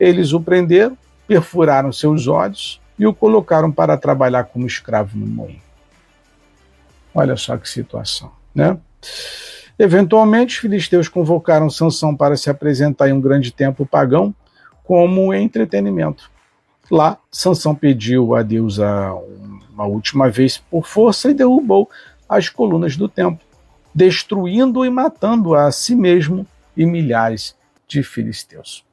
[0.00, 5.62] Eles o prenderam, perfuraram seus olhos e o colocaram para trabalhar como escravo no moinho.
[7.14, 8.76] Olha só que situação, né?
[9.78, 14.34] Eventualmente, os filisteus convocaram Sansão para se apresentar em um grande templo pagão
[14.82, 16.30] como entretenimento.
[16.90, 21.88] Lá, Sansão pediu a Deus uma última vez por força e derrubou
[22.28, 23.46] as colunas do templo,
[23.94, 28.84] destruindo e matando a si mesmo e milhares de filisteus.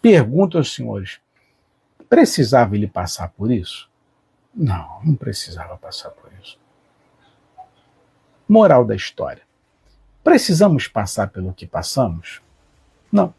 [0.00, 1.20] Pergunto aos senhores:
[2.08, 3.88] precisava ele passar por isso?
[4.54, 6.58] Não, não precisava passar por isso.
[8.48, 9.42] Moral da história:
[10.24, 12.40] precisamos passar pelo que passamos?
[13.12, 13.34] Não.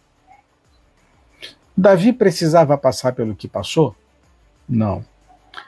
[1.80, 3.96] Davi precisava passar pelo que passou?
[4.68, 5.06] Não.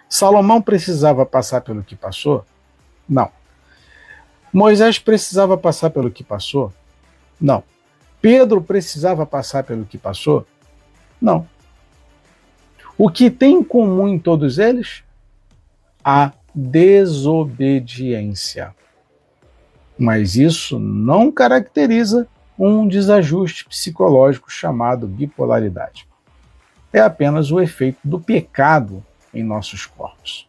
[0.09, 2.43] Salomão precisava passar pelo que passou?
[3.07, 3.31] Não.
[4.51, 6.73] Moisés precisava passar pelo que passou?
[7.39, 7.63] Não.
[8.21, 10.45] Pedro precisava passar pelo que passou?
[11.21, 11.47] Não.
[12.97, 15.01] O que tem em comum em todos eles?
[16.03, 18.75] A desobediência.
[19.97, 22.27] Mas isso não caracteriza
[22.63, 26.07] um desajuste psicológico chamado bipolaridade.
[26.93, 30.47] É apenas o efeito do pecado em nossos corpos.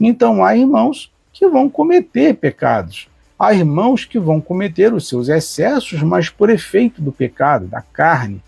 [0.00, 3.08] Então há irmãos que vão cometer pecados,
[3.42, 8.40] Há irmãos que vão cometer os seus excessos, mas por efeito do pecado, da carne.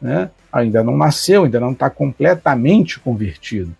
[0.00, 0.30] Né?
[0.52, 3.74] Ainda não nasceu, ainda não está completamente convertido.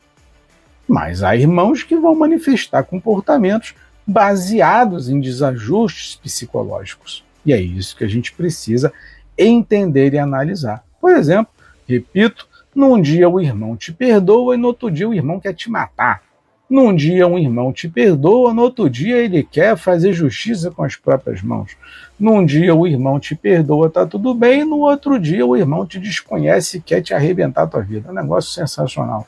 [0.89, 7.24] Mas há irmãos que vão manifestar comportamentos baseados em desajustes psicológicos.
[7.47, 8.93] E é isso que a gente precisa
[9.39, 10.85] entender e analisar.
[11.01, 11.53] Por exemplo,
[11.89, 12.47] repito,
[12.79, 16.22] num dia o irmão te perdoa e no outro dia o irmão quer te matar.
[16.70, 20.95] Num dia um irmão te perdoa, no outro dia ele quer fazer justiça com as
[20.95, 21.76] próprias mãos.
[22.20, 25.99] Num dia o irmão te perdoa, tá tudo bem, no outro dia o irmão te
[25.99, 28.11] desconhece e quer te arrebentar a tua vida.
[28.11, 29.26] É um negócio sensacional.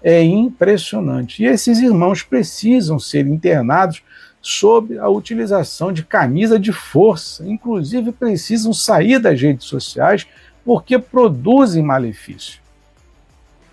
[0.00, 1.42] É impressionante.
[1.42, 4.00] E esses irmãos precisam ser internados
[4.40, 7.44] sob a utilização de camisa de força.
[7.48, 10.24] Inclusive precisam sair das redes sociais
[10.64, 12.64] porque produzem malefício.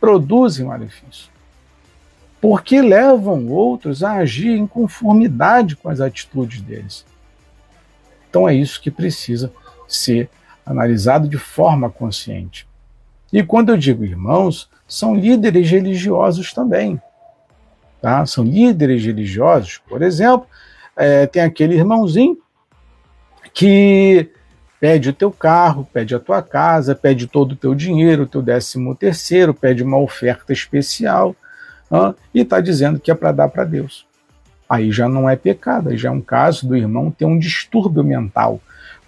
[0.04, 1.34] Produzem malefício
[2.44, 7.06] porque levam outros a agir em conformidade com as atitudes deles.
[8.30, 9.50] Então é isso que precisa
[9.88, 10.30] ser
[10.66, 12.68] analisado de forma consciente.
[13.32, 17.02] E quando eu digo irmãos, são líderes religiosos também.
[18.02, 18.26] Tá?
[18.26, 20.46] São líderes religiosos, por exemplo,
[20.98, 22.38] é, tem aquele irmãozinho
[23.54, 24.30] que
[24.84, 28.42] pede o teu carro, pede a tua casa, pede todo o teu dinheiro, o teu
[28.42, 31.34] décimo terceiro, pede uma oferta especial
[32.34, 34.06] e está dizendo que é para dar para Deus.
[34.68, 38.04] Aí já não é pecado, aí já é um caso do irmão ter um distúrbio
[38.04, 38.60] mental.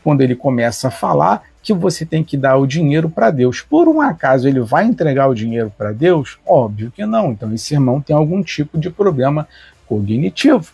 [0.01, 3.59] Quando ele começa a falar que você tem que dar o dinheiro para Deus.
[3.59, 6.39] Por um acaso ele vai entregar o dinheiro para Deus?
[6.47, 7.33] Óbvio que não.
[7.33, 9.45] Então esse irmão tem algum tipo de problema
[9.85, 10.71] cognitivo.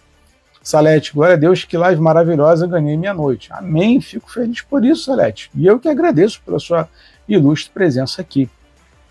[0.63, 3.49] Salete, glória a Deus, que live maravilhosa, ganhei minha noite.
[3.51, 5.49] Amém, fico feliz por isso, Salete.
[5.55, 6.87] E eu que agradeço pela sua
[7.27, 8.47] ilustre presença aqui.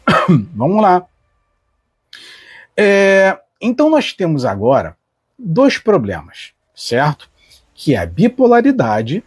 [0.55, 1.05] Vamos lá.
[2.77, 4.97] É, então nós temos agora
[5.37, 7.29] dois problemas, certo?
[7.75, 9.25] Que é a bipolaridade,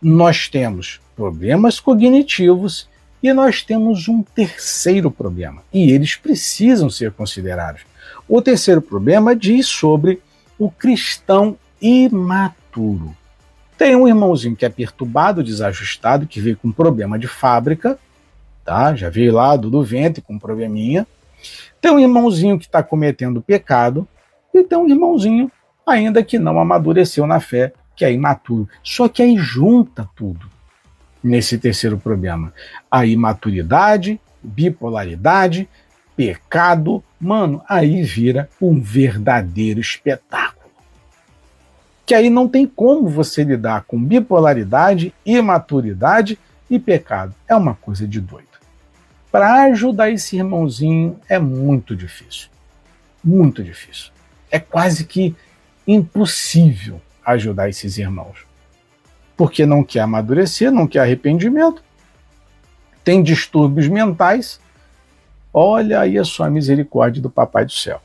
[0.00, 2.88] nós temos problemas cognitivos
[3.22, 7.82] e nós temos um terceiro problema, e eles precisam ser considerados.
[8.28, 10.22] O terceiro problema diz sobre
[10.58, 13.14] o cristão imaturo.
[13.76, 17.98] Tem um irmãozinho que é perturbado, desajustado, que veio com problema de fábrica,
[18.64, 18.94] tá?
[18.94, 21.06] Já veio lá do, ventre com probleminha.
[21.80, 24.08] Tem um irmãozinho que está cometendo pecado
[24.52, 25.50] e tem um irmãozinho
[25.86, 28.68] ainda que não amadureceu na fé, que é imaturo.
[28.82, 30.46] Só que aí junta tudo
[31.22, 32.52] nesse terceiro problema:
[32.90, 35.68] a imaturidade, bipolaridade,
[36.16, 40.55] pecado, mano, aí vira um verdadeiro espetáculo.
[42.06, 46.38] Que aí não tem como você lidar com bipolaridade, imaturidade
[46.70, 47.34] e pecado.
[47.46, 48.56] É uma coisa de doido
[49.36, 52.48] para ajudar esse irmãozinho é muito difícil.
[53.22, 54.10] Muito difícil.
[54.50, 55.36] É quase que
[55.86, 58.46] impossível ajudar esses irmãos.
[59.36, 61.84] Porque não quer amadurecer, não quer arrependimento,
[63.04, 64.58] tem distúrbios mentais.
[65.52, 68.00] Olha aí a sua misericórdia do Papai do Céu.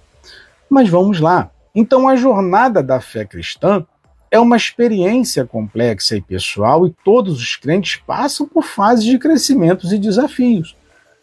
[0.69, 1.49] Mas vamos lá.
[1.73, 3.85] Então, a jornada da fé cristã
[4.29, 9.91] é uma experiência complexa e pessoal, e todos os crentes passam por fases de crescimentos
[9.91, 10.75] e desafios.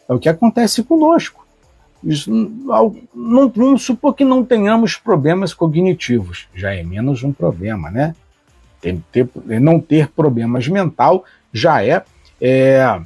[0.07, 1.47] É o que acontece conosco.
[2.03, 2.95] Isso, não,
[3.53, 8.15] vamos supor que não tenhamos problemas cognitivos, já é menos um problema, né?
[8.79, 9.27] Tem, ter,
[9.59, 12.01] não ter problemas mental já é,
[12.39, 13.01] é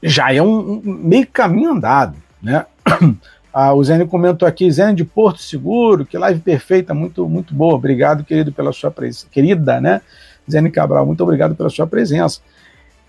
[0.00, 2.64] já é um, um, meio caminho andado, né?
[3.52, 7.74] Ah, o Zene comentou aqui, Zene de Porto Seguro, que live perfeita, muito muito boa,
[7.74, 10.00] obrigado querido pela sua presença, querida, né?
[10.48, 12.40] Zene Cabral, muito obrigado pela sua presença.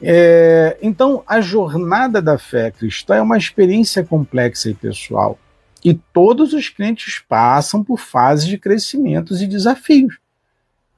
[0.02, 5.38] É, então, a jornada da fé cristã é uma experiência complexa e pessoal.
[5.84, 10.18] E todos os crentes passam por fases de crescimentos e desafios.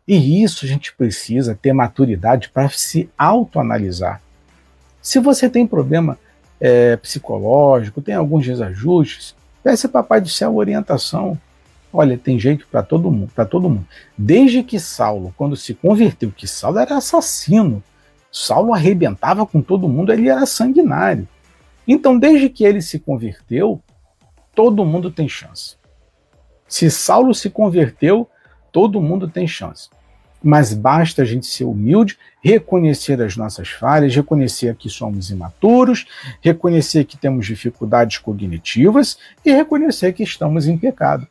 [0.08, 4.22] E isso a gente precisa ter maturidade para se autoanalisar.
[5.02, 6.18] Se você tem problema
[6.64, 11.38] é, psicológico, tem alguns desajustes, peça Papai do Céu orientação.
[11.92, 13.86] Olha, tem jeito para todo mundo, para todo mundo.
[14.18, 17.84] Desde que Saulo, quando se converteu, que Saulo era assassino,
[18.32, 21.28] Saulo arrebentava com todo mundo, ele era sanguinário.
[21.86, 23.82] Então, desde que ele se converteu,
[24.56, 25.76] todo mundo tem chance.
[26.66, 28.28] Se Saulo se converteu,
[28.72, 29.90] todo mundo tem chance.
[30.44, 36.06] Mas basta a gente ser humilde, reconhecer as nossas falhas, reconhecer que somos imaturos,
[36.42, 41.26] reconhecer que temos dificuldades cognitivas e reconhecer que estamos em pecado.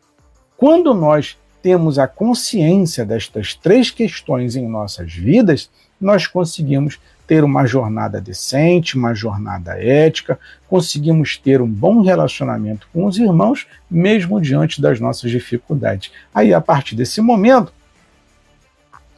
[0.57, 7.65] Quando nós temos a consciência destas três questões em nossas vidas, nós conseguimos ter uma
[7.67, 10.39] jornada decente, uma jornada ética,
[10.69, 16.11] conseguimos ter um bom relacionamento com os irmãos, mesmo diante das nossas dificuldades.
[16.35, 17.73] Aí, a partir desse momento,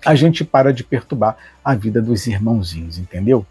[0.04, 3.46] a gente para de perturbar a vida dos irmãozinhos, entendeu?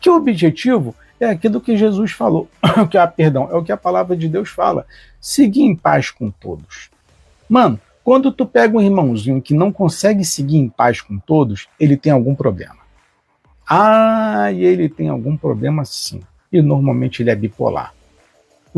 [0.00, 2.48] Que o objetivo é aquilo que Jesus falou,
[2.90, 4.86] que ah, perdão, é o que a palavra de Deus fala:
[5.20, 6.90] seguir em paz com todos.
[7.48, 11.96] Mano, quando tu pega um irmãozinho que não consegue seguir em paz com todos, ele
[11.96, 12.76] tem algum problema.
[13.68, 16.20] Ah, e ele tem algum problema sim.
[16.52, 17.92] E normalmente ele é bipolar.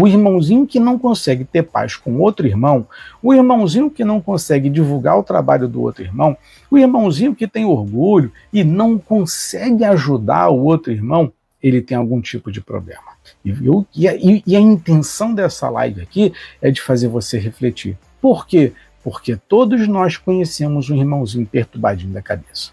[0.00, 2.86] O irmãozinho que não consegue ter paz com outro irmão,
[3.20, 6.36] o irmãozinho que não consegue divulgar o trabalho do outro irmão,
[6.70, 12.20] o irmãozinho que tem orgulho e não consegue ajudar o outro irmão, ele tem algum
[12.20, 13.02] tipo de problema.
[13.44, 16.32] E, eu, e, a, e a intenção dessa live aqui
[16.62, 17.98] é de fazer você refletir.
[18.20, 18.72] Por quê?
[19.02, 22.70] Porque todos nós conhecemos um irmãozinho perturbadinho da cabeça.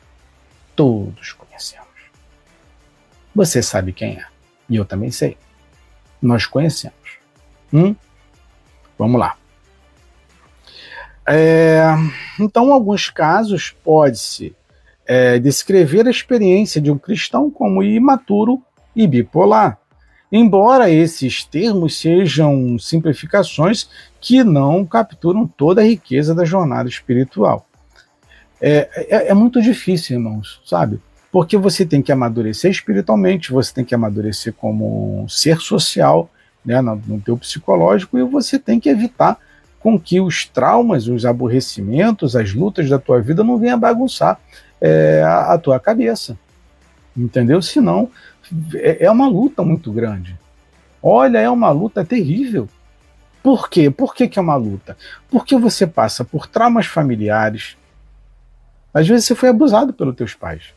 [0.75, 1.87] Todos conhecemos.
[3.33, 4.25] Você sabe quem é.
[4.69, 5.35] E eu também sei.
[6.21, 7.04] Nós conhecemos.
[7.75, 7.93] Hum?
[8.97, 9.35] Vamos lá.
[11.27, 11.83] É,
[12.39, 14.55] então, em alguns casos, pode-se
[15.05, 18.61] é, descrever a experiência de um cristão como imaturo
[18.95, 19.77] e bipolar,
[20.31, 23.89] embora esses termos sejam simplificações
[24.21, 27.67] que não capturam toda a riqueza da jornada espiritual.
[28.61, 31.01] É, é, é muito difícil, irmãos, sabe?
[31.29, 36.29] Porque você tem que amadurecer espiritualmente, você tem que amadurecer como um ser social,
[36.65, 39.37] né, no, no teu psicológico, e você tem que evitar
[39.79, 44.39] com que os traumas, os aborrecimentos, as lutas da tua vida não venham bagunçar
[44.81, 46.35] é, a, a, tua cabeça.
[47.15, 47.61] Entendeu?
[47.61, 48.09] Senão
[48.73, 50.35] é, é uma luta muito grande.
[51.03, 52.67] Olha, é uma luta terrível.
[53.43, 53.91] Por quê?
[53.91, 54.97] Por que, que é uma luta?
[55.29, 57.77] Porque você passa por traumas familiares.
[58.91, 60.73] Às vezes você foi abusado pelos teus pais.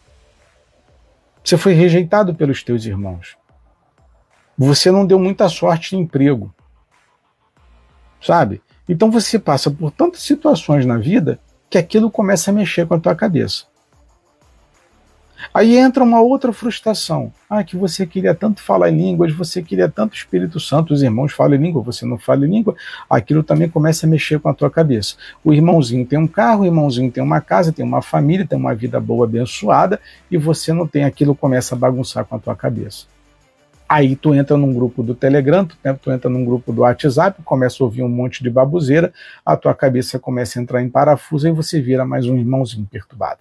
[1.42, 3.37] Você foi rejeitado pelos teus irmãos.
[4.58, 6.52] Você não deu muita sorte no emprego.
[8.20, 8.60] Sabe?
[8.88, 11.38] Então você passa por tantas situações na vida
[11.70, 13.66] que aquilo começa a mexer com a tua cabeça.
[15.54, 17.32] Aí entra uma outra frustração.
[17.48, 21.32] Ah, que você queria tanto falar em línguas, você queria tanto Espírito Santo, os irmãos
[21.32, 22.74] falam em língua, você não fala em língua,
[23.08, 25.14] aquilo também começa a mexer com a tua cabeça.
[25.44, 28.74] O irmãozinho tem um carro, o irmãozinho tem uma casa, tem uma família, tem uma
[28.74, 33.06] vida boa, abençoada, e você não tem aquilo, começa a bagunçar com a tua cabeça.
[33.88, 37.42] Aí tu entra num grupo do Telegram, tu, né, tu entra num grupo do WhatsApp,
[37.42, 39.14] começa a ouvir um monte de babuzeira,
[39.44, 43.40] a tua cabeça começa a entrar em parafuso e você vira mais um irmãozinho perturbado.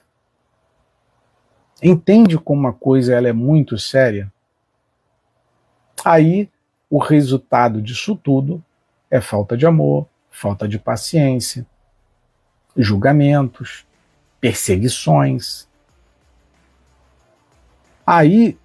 [1.83, 4.31] Entende como uma coisa ela é muito séria?
[6.03, 6.49] Aí
[6.89, 8.63] o resultado disso tudo
[9.11, 11.65] é falta de amor, falta de paciência,
[12.75, 13.85] julgamentos,
[14.39, 15.67] perseguições.
[18.05, 18.57] Aí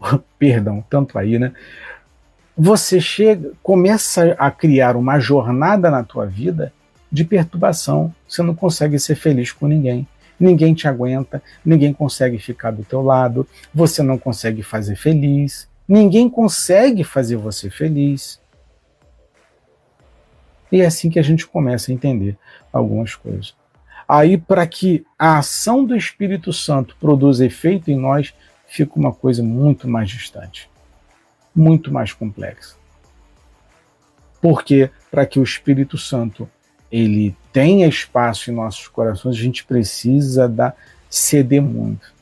[0.38, 1.52] perdão, tanto aí, né?
[2.56, 6.72] Você chega, começa a criar uma jornada na tua vida
[7.10, 8.14] de perturbação.
[8.28, 10.06] Você não consegue ser feliz com ninguém.
[10.38, 16.30] Ninguém te aguenta, ninguém consegue ficar do teu lado, você não consegue fazer feliz, ninguém
[16.30, 18.40] consegue fazer você feliz.
[20.72, 22.38] E é assim que a gente começa a entender
[22.72, 23.54] algumas coisas.
[24.08, 28.34] Aí, para que a ação do Espírito Santo produza efeito em nós,
[28.70, 30.70] fica uma coisa muito mais distante,
[31.54, 32.76] muito mais complexa.
[34.40, 36.48] Porque para que o Espírito Santo
[36.90, 40.72] ele tenha espaço em nossos corações, a gente precisa da
[41.08, 42.14] ceder muito.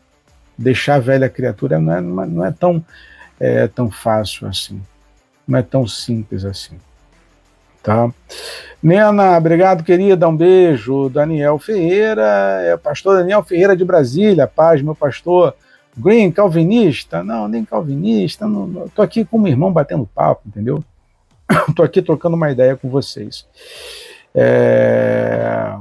[0.57, 2.85] Deixar a velha criatura não é, não é tão,
[3.39, 4.83] é, tão fácil assim,
[5.47, 6.79] não é tão simples assim.
[7.83, 8.11] Tá?
[8.83, 10.29] Nena, obrigado, querida.
[10.29, 11.09] Um beijo.
[11.09, 12.23] Daniel Ferreira,
[12.63, 14.47] é pastor Daniel Ferreira de Brasília.
[14.47, 15.55] Paz, meu pastor.
[15.99, 17.25] Green, calvinista?
[17.25, 18.47] Não, nem calvinista.
[18.47, 20.83] Não, não, tô aqui com meu irmão batendo papo, entendeu?
[21.75, 23.47] tô aqui trocando uma ideia com vocês.
[24.35, 25.75] É...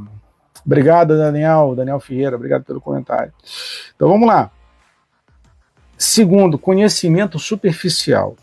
[0.65, 3.31] Obrigado, Daniel, Daniel Ferreira, obrigado pelo comentário.
[3.95, 4.51] Então vamos lá.
[5.97, 8.35] Segundo, conhecimento superficial.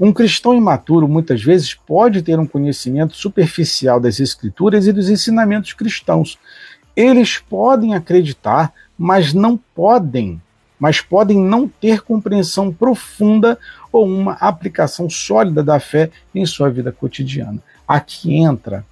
[0.00, 5.72] Um cristão imaturo muitas vezes pode ter um conhecimento superficial das escrituras e dos ensinamentos
[5.72, 6.38] cristãos.
[6.96, 10.40] Eles podem acreditar, mas não podem
[10.78, 13.58] mas podem não ter compreensão profunda
[13.92, 17.58] ou uma aplicação sólida da fé em sua vida cotidiana.
[17.86, 18.84] Aqui entra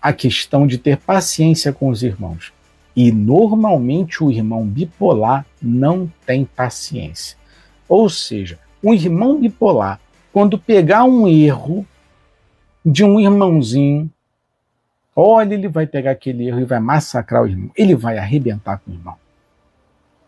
[0.00, 2.52] a questão de ter paciência com os irmãos.
[2.94, 7.36] E normalmente o irmão bipolar não tem paciência.
[7.88, 10.00] Ou seja, um irmão bipolar,
[10.32, 11.86] quando pegar um erro
[12.84, 14.10] de um irmãozinho,
[15.14, 17.70] olha, ele vai pegar aquele erro e vai massacrar o irmão.
[17.76, 19.16] Ele vai arrebentar com o irmão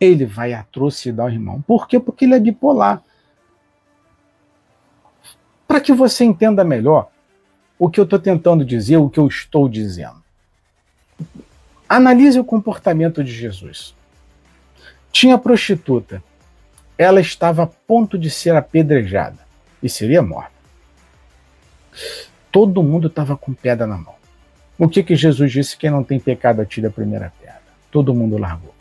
[0.03, 1.61] ele vai atrocidar o irmão.
[1.61, 1.99] Por quê?
[1.99, 3.01] Porque ele é bipolar.
[5.67, 7.09] Para que você entenda melhor
[7.77, 10.23] o que eu estou tentando dizer, o que eu estou dizendo.
[11.87, 13.95] Analise o comportamento de Jesus.
[15.11, 16.23] Tinha prostituta.
[16.97, 19.39] Ela estava a ponto de ser apedrejada
[19.81, 20.51] e seria morta.
[22.51, 24.15] Todo mundo estava com pedra na mão.
[24.77, 25.77] O que, que Jesus disse?
[25.77, 27.61] Quem não tem pecado atire a primeira pedra.
[27.91, 28.72] Todo mundo largou.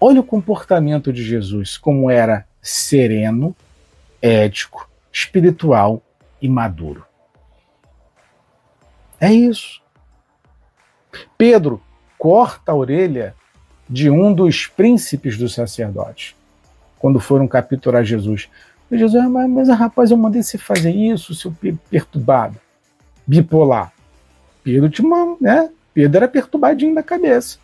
[0.00, 3.56] Olha o comportamento de Jesus, como era sereno,
[4.20, 6.02] ético, espiritual
[6.40, 7.06] e maduro.
[9.20, 9.80] É isso.
[11.38, 11.82] Pedro
[12.18, 13.34] corta a orelha
[13.88, 16.34] de um dos príncipes dos sacerdotes,
[16.98, 18.48] quando foram capturar Jesus.
[18.90, 21.54] E Jesus, ah, mas, mas rapaz, eu mandei você fazer isso, seu
[21.90, 22.58] perturbado,
[23.26, 23.92] bipolar.
[24.62, 25.70] Pedro uma, né?
[25.94, 27.58] Pedro era perturbadinho da cabeça.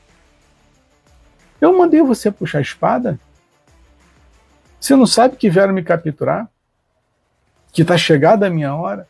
[1.63, 3.21] Eu mandei você puxar a espada.
[4.81, 6.51] Você não sabe que vieram me capturar?
[7.73, 9.07] Que está chegada a minha hora?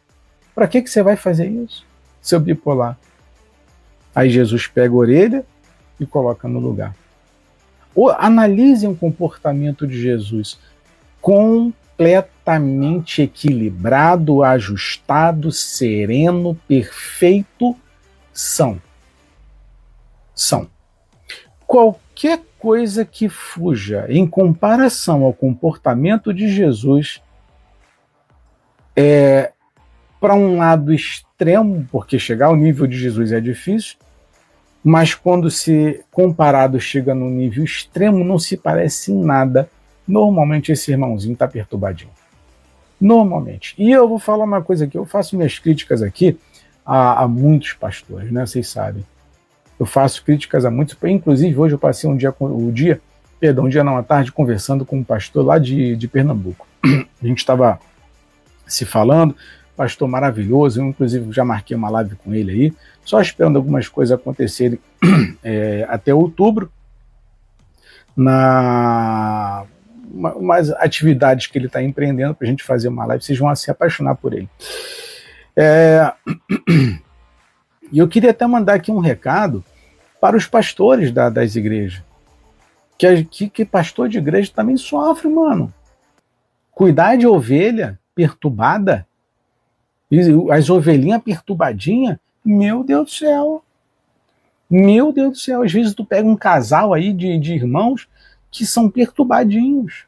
[0.54, 1.86] Para que, que você vai fazer isso,
[2.20, 2.98] seu bipolar?
[4.14, 5.46] Aí Jesus pega a orelha
[5.98, 6.94] e coloca no lugar.
[7.94, 10.58] Ou analisem o comportamento de Jesus
[11.22, 17.74] completamente equilibrado, ajustado, sereno, perfeito,
[18.30, 18.78] são.
[20.34, 20.68] São.
[22.22, 27.20] Qualquer coisa que fuja em comparação ao comportamento de Jesus
[28.94, 29.50] é
[30.20, 33.96] para um lado extremo, porque chegar ao nível de Jesus é difícil,
[34.84, 39.68] mas quando se comparado chega no nível extremo, não se parece em nada.
[40.06, 42.12] Normalmente esse irmãozinho está perturbadinho.
[43.00, 43.74] Normalmente.
[43.76, 46.38] E eu vou falar uma coisa aqui, eu faço minhas críticas aqui
[46.86, 48.46] a, a muitos pastores, né?
[48.46, 49.04] Vocês sabem.
[49.78, 53.00] Eu faço críticas a muitos, inclusive hoje eu passei um dia, o um dia,
[53.40, 56.66] perdão, um dia não, à tarde, conversando com um pastor lá de, de Pernambuco.
[56.84, 57.80] A gente estava
[58.66, 59.34] se falando,
[59.76, 62.72] pastor maravilhoso, eu inclusive já marquei uma live com ele aí,
[63.04, 64.78] só esperando algumas coisas acontecerem
[65.42, 66.70] é, até outubro,
[68.16, 69.64] na
[70.12, 73.70] umas atividades que ele está empreendendo para a gente fazer uma live, vocês vão se
[73.70, 74.48] apaixonar por ele.
[75.56, 76.12] É,
[77.92, 79.62] e eu queria até mandar aqui um recado
[80.20, 82.02] para os pastores da, das igrejas.
[82.96, 85.72] Que, que, que pastor de igreja também sofre, mano.
[86.70, 89.06] Cuidar de ovelha perturbada,
[90.50, 93.64] as ovelhinhas perturbadinhas, meu Deus do céu.
[94.70, 98.08] Meu Deus do céu, às vezes tu pega um casal aí de, de irmãos
[98.50, 100.06] que são perturbadinhos.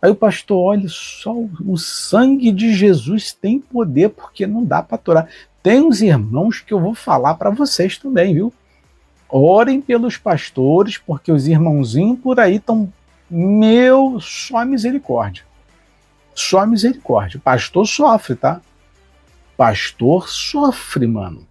[0.00, 4.96] Aí o pastor, olha só, o sangue de Jesus tem poder, porque não dá para
[4.96, 5.28] aturar.
[5.64, 8.52] Tem uns irmãos que eu vou falar para vocês também, viu?
[9.30, 12.92] Orem pelos pastores, porque os irmãozinhos por aí estão.
[13.30, 15.42] Meu, só misericórdia.
[16.34, 17.40] Só misericórdia.
[17.42, 18.60] Pastor sofre, tá?
[19.56, 21.46] Pastor sofre, mano.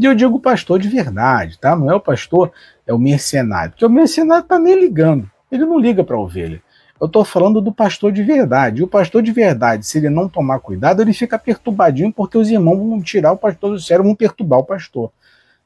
[0.00, 1.76] E eu digo pastor de verdade, tá?
[1.76, 2.50] Não é o pastor,
[2.84, 3.70] é o mercenário.
[3.70, 5.30] Porque o mercenário tá nem ligando.
[5.48, 6.60] Ele não liga para a ovelha.
[7.00, 8.80] Eu estou falando do pastor de verdade.
[8.80, 12.50] E o pastor de verdade, se ele não tomar cuidado, ele fica perturbadinho porque os
[12.50, 15.12] irmãos vão tirar o pastor do sério, vão perturbar o pastor.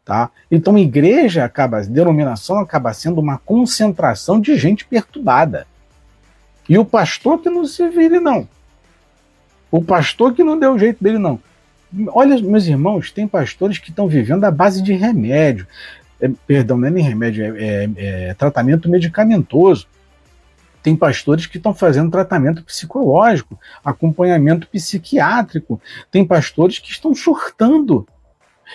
[0.04, 0.30] Tá?
[0.50, 5.66] Então, igreja acaba, denominação acaba sendo uma concentração de gente perturbada.
[6.68, 8.48] E o pastor que não se vire, não.
[9.70, 11.40] O pastor que não deu jeito dele, não.
[12.08, 15.66] Olha, meus irmãos, tem pastores que estão vivendo à base de remédio.
[16.20, 19.86] É, perdão, não é nem remédio, é, é, é tratamento medicamentoso.
[20.82, 25.80] Tem pastores que estão fazendo tratamento psicológico, acompanhamento psiquiátrico.
[26.10, 28.06] Tem pastores que estão surtando.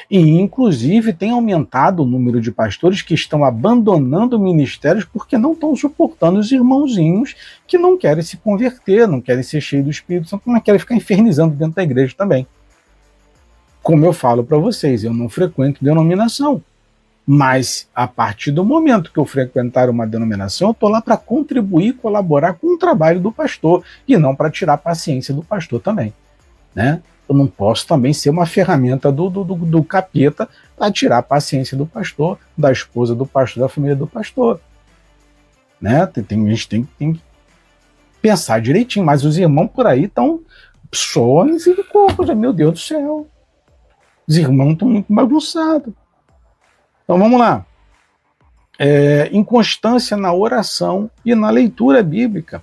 [0.09, 5.75] E, inclusive, tem aumentado o número de pastores que estão abandonando ministérios porque não estão
[5.75, 7.35] suportando os irmãozinhos
[7.65, 10.95] que não querem se converter, não querem ser cheios do Espírito Santo, não querem ficar
[10.95, 12.47] infernizando dentro da igreja também.
[13.81, 16.61] Como eu falo para vocês, eu não frequento denominação.
[17.29, 21.91] Mas a partir do momento que eu frequentar uma denominação, eu estou lá para contribuir,
[21.97, 26.13] colaborar com o trabalho do pastor e não para tirar a paciência do pastor também.
[26.73, 27.01] Né?
[27.27, 30.47] Eu não posso também ser uma ferramenta do, do, do, do capeta
[30.77, 34.61] para tirar a paciência do pastor, da esposa do pastor, da família do pastor.
[35.81, 36.05] Né?
[36.05, 37.21] Tem, tem, a gente tem, tem que
[38.21, 40.39] pensar direitinho, mas os irmãos por aí estão
[40.93, 43.27] só misericórdia, meu Deus do céu.
[44.25, 45.93] Os irmãos estão muito bagunçados.
[47.07, 47.65] Então vamos lá.
[48.77, 52.61] É, inconstância na oração e na leitura bíblica.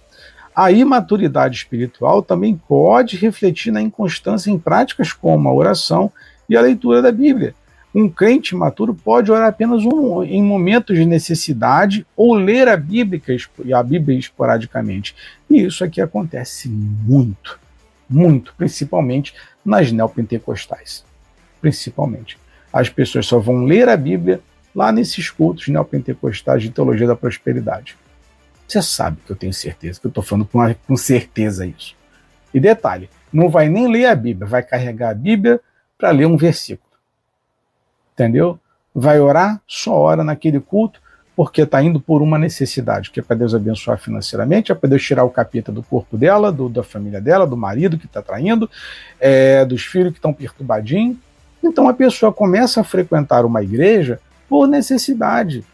[0.55, 6.12] A imaturidade espiritual também pode refletir na inconstância em práticas como a oração
[6.47, 7.55] e a leitura da Bíblia.
[7.95, 13.22] Um crente maturo pode orar apenas um, em momentos de necessidade ou ler a Bíblia,
[13.74, 15.16] a Bíblia esporadicamente.
[15.49, 17.59] E isso aqui acontece muito,
[18.11, 19.32] muito, principalmente
[19.64, 21.03] nas neopentecostais.
[21.62, 22.43] Principalmente
[22.75, 24.41] as pessoas só vão ler a Bíblia
[24.75, 27.97] lá nesses cultos neopentecostais de teologia da prosperidade.
[28.66, 31.95] Você sabe que eu tenho certeza, que eu estou falando com, com certeza isso.
[32.53, 35.61] E detalhe, não vai nem ler a Bíblia, vai carregar a Bíblia
[35.97, 36.91] para ler um versículo.
[38.12, 38.59] Entendeu?
[38.93, 41.01] Vai orar, só ora naquele culto,
[41.37, 45.03] porque está indo por uma necessidade, que é para Deus abençoar financeiramente, é para Deus
[45.05, 48.68] tirar o capeta do corpo dela, do, da família dela, do marido que está traindo,
[49.20, 51.16] é, dos filhos que estão perturbadinhos.
[51.65, 55.65] Então a pessoa começa a frequentar uma igreja por necessidade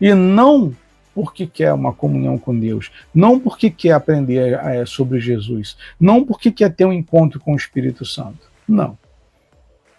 [0.00, 0.74] e não
[1.14, 6.50] porque quer uma comunhão com Deus, não porque quer aprender é, sobre Jesus, não porque
[6.50, 8.50] quer ter um encontro com o Espírito Santo.
[8.66, 8.98] Não.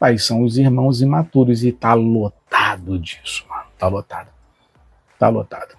[0.02, 3.64] Aí são os irmãos imaturos e tá lotado disso, mano.
[3.78, 4.28] Tá lotado.
[5.18, 5.76] Tá lotado.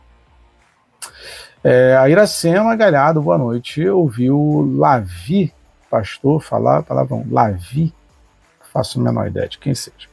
[1.62, 3.86] É, a Iracema Galhardo, boa noite.
[3.86, 5.52] Ouviu Lavi,
[5.90, 7.92] pastor, falar a palavra Lavi.
[8.76, 10.06] Faço a menor ideia de quem seja.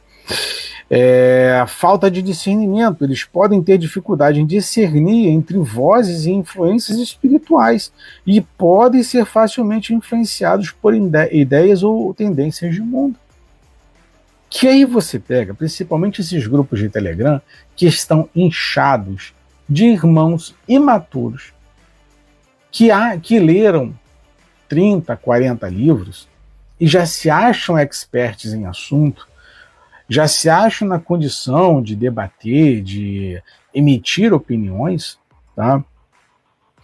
[0.88, 3.04] É, a falta de discernimento.
[3.04, 7.92] Eles podem ter dificuldade em discernir entre vozes e influências espirituais
[8.26, 13.16] e podem ser facilmente influenciados por ideias ou tendências de mundo.
[14.48, 17.42] Que aí você pega, principalmente esses grupos de Telegram,
[17.76, 19.34] que estão inchados
[19.68, 21.52] de irmãos imaturos
[22.70, 23.94] que, há, que leram
[24.70, 26.32] 30, 40 livros
[26.84, 29.26] e já se acham experts em assunto,
[30.06, 35.18] já se acham na condição de debater, de emitir opiniões,
[35.56, 35.82] tá?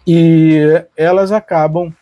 [0.07, 1.93] E elas acabam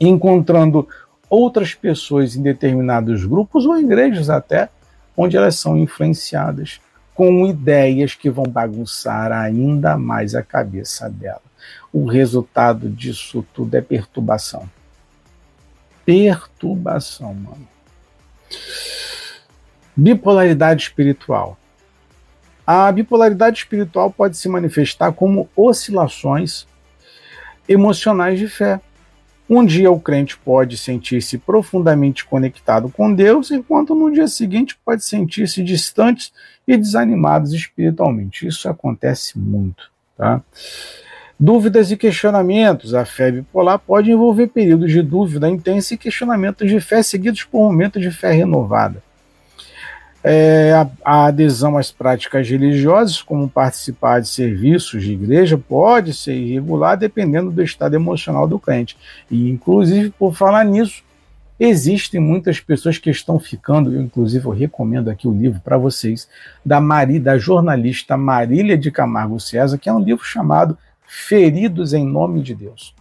[0.00, 0.88] encontrando
[1.30, 4.68] outras pessoas em determinados grupos ou igrejas até,
[5.16, 6.80] onde elas são influenciadas
[7.14, 11.40] com ideias que vão bagunçar ainda mais a cabeça dela.
[11.92, 14.68] O resultado disso tudo é perturbação.
[16.06, 17.68] Perturbação, mano.
[19.94, 21.58] Bipolaridade espiritual.
[22.66, 26.66] A bipolaridade espiritual pode se manifestar como oscilações
[27.68, 28.80] emocionais de fé,
[29.48, 35.04] um dia o crente pode sentir-se profundamente conectado com Deus, enquanto no dia seguinte pode
[35.04, 36.32] sentir-se distante
[36.66, 38.44] e desanimados espiritualmente.
[38.44, 39.88] Isso acontece muito.
[40.16, 40.42] Tá?
[41.38, 42.94] Dúvidas e questionamentos.
[42.94, 47.60] A fé bipolar pode envolver períodos de dúvida intensa e questionamentos de fé seguidos por
[47.60, 49.02] momentos de fé renovada.
[50.24, 56.34] É, a, a, adesão às práticas religiosas, como participar de serviços de igreja, pode ser
[56.34, 58.96] irregular dependendo do estado emocional do crente.
[59.30, 61.04] E, inclusive, por falar nisso,
[61.60, 66.28] existem muitas pessoas que estão ficando, eu, inclusive, eu recomendo aqui o livro para vocês,
[66.64, 70.76] da, Mari, da jornalista Marília de Camargo César, que é um livro chamado
[71.06, 72.94] Feridos em Nome de Deus,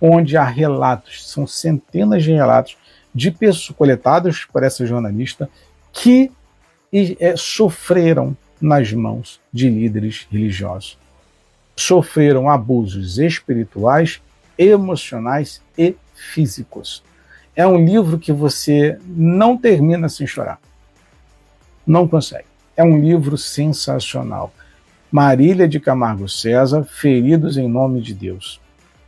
[0.00, 2.76] onde há relatos, são centenas de relatos
[3.14, 5.48] de pessoas coletados por essa jornalista
[5.92, 6.32] que
[6.92, 10.98] é, sofreram nas mãos de líderes religiosos.
[11.76, 14.20] Sofreram abusos espirituais,
[14.56, 17.02] emocionais e físicos.
[17.54, 20.58] É um livro que você não termina sem chorar.
[21.86, 22.46] Não consegue.
[22.76, 24.52] É um livro sensacional.
[25.12, 28.58] Marília de Camargo César, Feridos em Nome de Deus.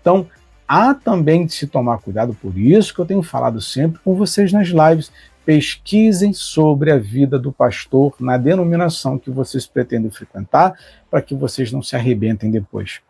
[0.02, 0.26] Então,
[0.68, 4.52] há também de se tomar cuidado, por isso que eu tenho falado sempre com vocês
[4.52, 5.10] nas lives,
[5.46, 10.78] pesquisem sobre a vida do pastor na denominação que vocês pretendem frequentar,
[11.10, 13.00] para que vocês não se arrebentem depois.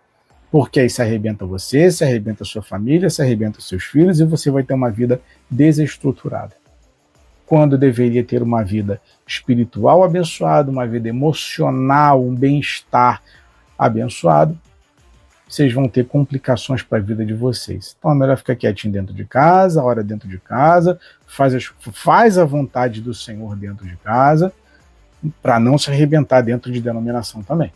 [0.49, 4.53] Porque aí se arrebenta você, se arrebenta sua família, se arrebenta seus filhos e você
[4.53, 5.21] vai ter uma vida
[5.51, 6.55] desestruturada.
[7.45, 13.23] Quando deveria ter uma vida espiritual abençoada, uma vida emocional, um bem-estar
[13.79, 14.59] abençoado,
[15.49, 17.95] vocês vão ter complicações para a vida de vocês.
[17.99, 22.39] Então é melhor ficar quietinho dentro de casa, hora dentro de casa, faz, as, faz
[22.39, 24.53] a vontade do Senhor dentro de casa,
[25.43, 27.73] para não se arrebentar dentro de denominação também.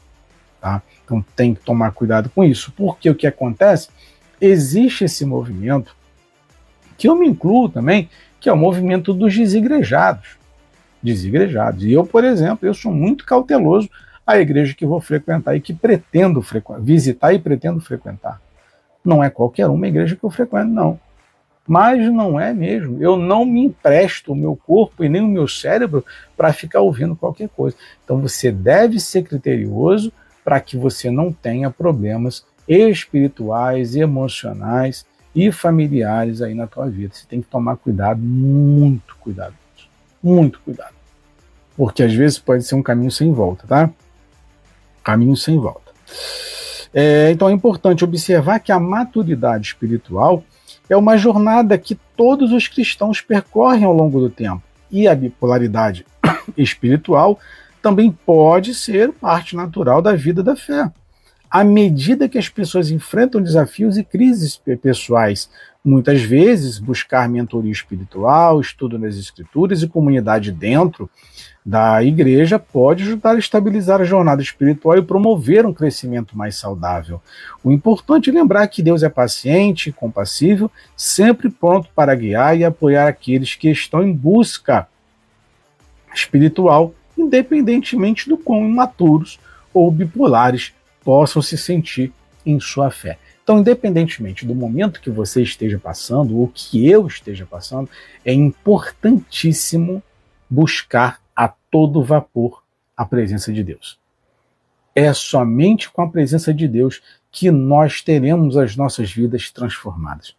[0.60, 0.82] Tá?
[1.04, 3.88] Então tem que tomar cuidado com isso, porque o que acontece?
[4.40, 5.94] Existe esse movimento,
[6.96, 8.08] que eu me incluo também,
[8.40, 10.37] que é o movimento dos desigrejados.
[11.02, 11.84] Desigrejados.
[11.84, 13.88] E eu, por exemplo, eu sou muito cauteloso
[14.26, 16.44] a igreja que vou frequentar e que pretendo
[16.80, 18.40] visitar e pretendo frequentar.
[19.04, 21.00] Não é qualquer uma igreja que eu frequento, não.
[21.66, 23.02] Mas não é mesmo.
[23.02, 26.04] Eu não me empresto o meu corpo e nem o meu cérebro
[26.36, 27.76] para ficar ouvindo qualquer coisa.
[28.04, 30.12] Então você deve ser criterioso
[30.44, 37.14] para que você não tenha problemas espirituais, emocionais e familiares aí na tua vida.
[37.14, 39.54] Você tem que tomar cuidado, muito cuidado.
[40.22, 40.94] Muito cuidado.
[41.76, 43.90] Porque às vezes pode ser um caminho sem volta, tá?
[45.08, 45.90] caminho sem volta.
[46.92, 50.44] É, então é importante observar que a maturidade espiritual
[50.88, 54.62] é uma jornada que todos os cristãos percorrem ao longo do tempo.
[54.90, 56.04] E a bipolaridade
[56.56, 57.38] espiritual
[57.80, 60.90] também pode ser parte natural da vida da fé.
[61.50, 65.48] à medida que as pessoas enfrentam desafios e crises pessoais.
[65.88, 71.08] Muitas vezes, buscar mentoria espiritual, estudo nas escrituras e comunidade dentro
[71.64, 77.22] da igreja pode ajudar a estabilizar a jornada espiritual e promover um crescimento mais saudável.
[77.64, 83.08] O importante é lembrar que Deus é paciente, compassível, sempre pronto para guiar e apoiar
[83.08, 84.86] aqueles que estão em busca
[86.14, 89.40] espiritual, independentemente do quão imaturos
[89.72, 92.12] ou bipolares possam se sentir
[92.44, 93.16] em sua fé.
[93.48, 97.88] Então, independentemente do momento que você esteja passando, ou que eu esteja passando,
[98.22, 100.02] é importantíssimo
[100.50, 102.62] buscar a todo vapor
[102.94, 103.98] a presença de Deus.
[104.94, 107.00] É somente com a presença de Deus
[107.32, 110.36] que nós teremos as nossas vidas transformadas.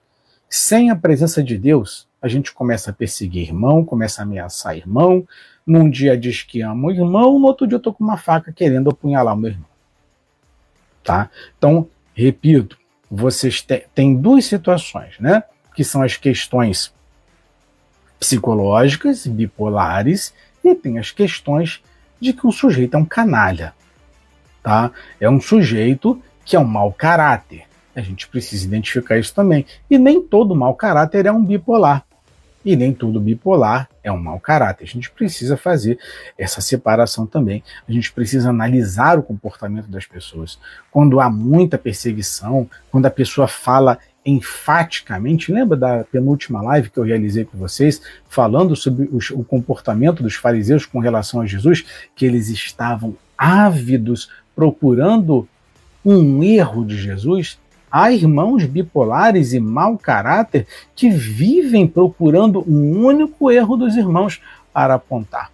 [0.48, 5.28] Sem a presença de Deus, a gente começa a perseguir irmão, começa a ameaçar irmão.
[5.66, 8.54] Num dia diz que ama o irmão, no outro dia eu tô com uma faca
[8.54, 9.70] querendo apunhalar o meu irmão.
[11.04, 11.32] Tá?
[11.58, 12.78] Então, repito,
[13.10, 15.44] vocês têm duas situações, né?
[15.76, 16.94] Que são as questões
[18.20, 20.34] psicológicas, bipolares,
[20.64, 21.82] e tem as questões
[22.20, 23.74] de que o sujeito é um canalha.
[24.62, 24.92] Tá?
[25.20, 27.64] É um sujeito que é um mau caráter.
[27.96, 29.66] A gente precisa identificar isso também.
[29.90, 32.06] E nem todo mau caráter é um bipolar.
[32.64, 34.84] E nem todo bipolar é um mau caráter.
[34.84, 35.98] A gente precisa fazer
[36.38, 37.64] essa separação também.
[37.88, 40.60] A gente precisa analisar o comportamento das pessoas.
[40.92, 45.52] Quando há muita perseguição, quando a pessoa fala enfaticamente.
[45.52, 50.36] Lembra da penúltima live que eu realizei com vocês, falando sobre os, o comportamento dos
[50.36, 51.86] fariseus com relação a Jesus,
[52.16, 55.48] que eles estavam ávidos procurando
[56.04, 57.58] um erro de Jesus?
[57.92, 64.96] Há irmãos bipolares e mau caráter que vivem procurando um único erro dos irmãos para
[64.96, 65.52] apontar.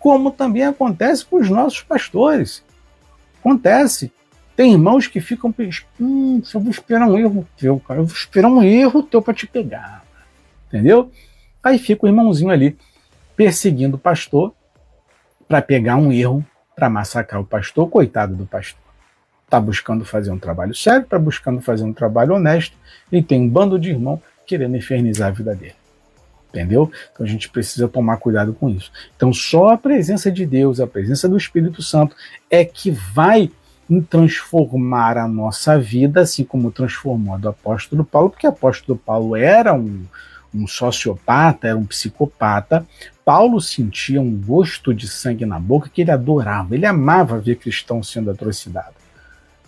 [0.00, 2.64] Como também acontece com os nossos pastores.
[3.40, 4.12] Acontece.
[4.56, 5.54] Tem irmãos que ficam
[6.00, 8.00] hum, eu vou esperar um erro teu, cara.
[8.00, 10.04] Eu vou esperar um erro teu para te pegar.
[10.66, 11.10] Entendeu?
[11.62, 12.76] Aí fica o irmãozinho ali
[13.36, 14.52] perseguindo o pastor
[15.46, 18.87] para pegar um erro para massacrar o pastor, coitado do pastor.
[19.48, 22.76] Está buscando fazer um trabalho sério, está buscando fazer um trabalho honesto
[23.10, 25.74] e tem um bando de irmão querendo infernizar a vida dele.
[26.50, 26.92] Entendeu?
[27.10, 28.92] Então a gente precisa tomar cuidado com isso.
[29.16, 32.14] Então só a presença de Deus, a presença do Espírito Santo
[32.50, 33.50] é que vai
[34.10, 39.34] transformar a nossa vida, assim como transformou a do apóstolo Paulo, porque o apóstolo Paulo
[39.34, 40.04] era um,
[40.54, 42.86] um sociopata, era um psicopata.
[43.24, 48.12] Paulo sentia um gosto de sangue na boca que ele adorava, ele amava ver cristãos
[48.12, 49.07] sendo atrocidade.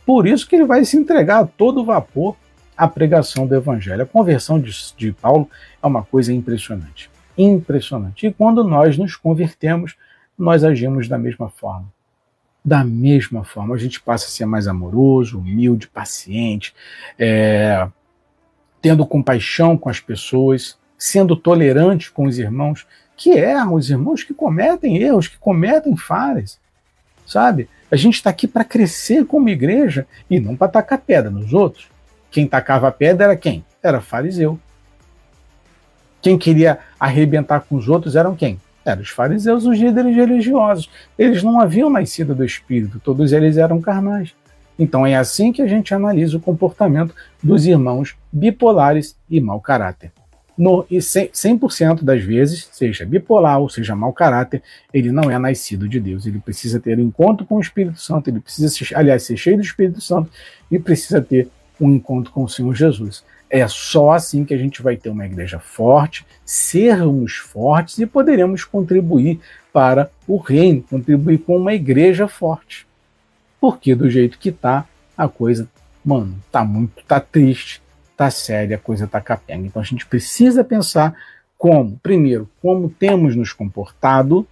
[0.04, 2.36] Por isso que ele vai se entregar a todo vapor
[2.76, 4.02] à pregação do evangelho.
[4.02, 5.48] A conversão de, de Paulo
[5.82, 7.10] é uma coisa impressionante.
[7.36, 8.26] Impressionante.
[8.26, 9.96] E quando nós nos convertemos,
[10.38, 11.86] nós agimos da mesma forma
[12.64, 13.74] da mesma forma.
[13.74, 16.74] A gente passa a ser mais amoroso, humilde, paciente,
[17.18, 17.88] é,
[18.80, 22.86] tendo compaixão com as pessoas, sendo tolerante com os irmãos
[23.16, 26.58] que erram, os irmãos que cometem erros, que cometem falhas,
[27.26, 27.68] sabe?
[27.90, 31.88] A gente está aqui para crescer como igreja e não para tacar pedra nos outros.
[32.30, 33.64] Quem tacava pedra era quem?
[33.82, 34.58] Era fariseu.
[36.22, 38.60] Quem queria arrebentar com os outros eram quem?
[38.84, 40.88] Eram os fariseus, os líderes religiosos.
[41.18, 44.34] Eles não haviam nascido do Espírito, todos eles eram carnais.
[44.78, 50.12] Então é assim que a gente analisa o comportamento dos irmãos bipolares e mau caráter.
[50.60, 55.88] No, e 100% das vezes, seja bipolar ou seja mau caráter, ele não é nascido
[55.88, 56.26] de Deus.
[56.26, 60.02] Ele precisa ter encontro com o Espírito Santo, ele precisa, aliás, ser cheio do Espírito
[60.02, 60.30] Santo
[60.70, 61.48] e precisa ter
[61.80, 63.24] um encontro com o Senhor Jesus.
[63.48, 68.62] É só assim que a gente vai ter uma igreja forte, sermos fortes e poderemos
[68.62, 69.40] contribuir
[69.72, 72.86] para o reino, contribuir com uma igreja forte.
[73.58, 74.84] Porque do jeito que tá,
[75.16, 75.66] a coisa,
[76.04, 77.80] mano, tá muito, tá triste,
[78.20, 79.66] tá séria, a coisa tá capenga.
[79.66, 81.14] Então a gente precisa pensar
[81.56, 84.46] como, primeiro, como temos nos comportado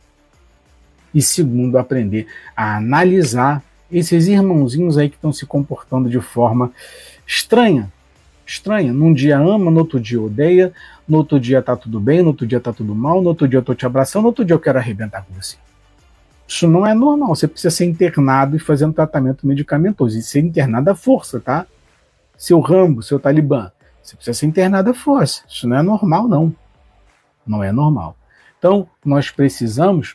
[1.12, 3.62] e segundo, aprender a analisar
[3.92, 6.72] esses irmãozinhos aí que estão se comportando de forma
[7.26, 7.92] estranha,
[8.46, 8.90] estranha.
[8.90, 10.72] Num dia ama, no outro dia odeia,
[11.06, 13.58] no outro dia tá tudo bem, no outro dia tá tudo mal, no outro dia
[13.58, 15.58] eu tô te abraçando, no outro dia eu quero arrebentar com você.
[16.46, 17.36] Isso não é normal.
[17.36, 20.18] Você precisa ser internado e fazer um tratamento medicamentoso.
[20.18, 21.66] E ser internado à força, tá?
[22.38, 23.70] Seu Rambo, seu Talibã.
[24.02, 25.42] Você precisa ser internado à força.
[25.46, 26.56] Isso não é normal, não.
[27.46, 28.16] Não é normal.
[28.58, 30.14] Então, nós precisamos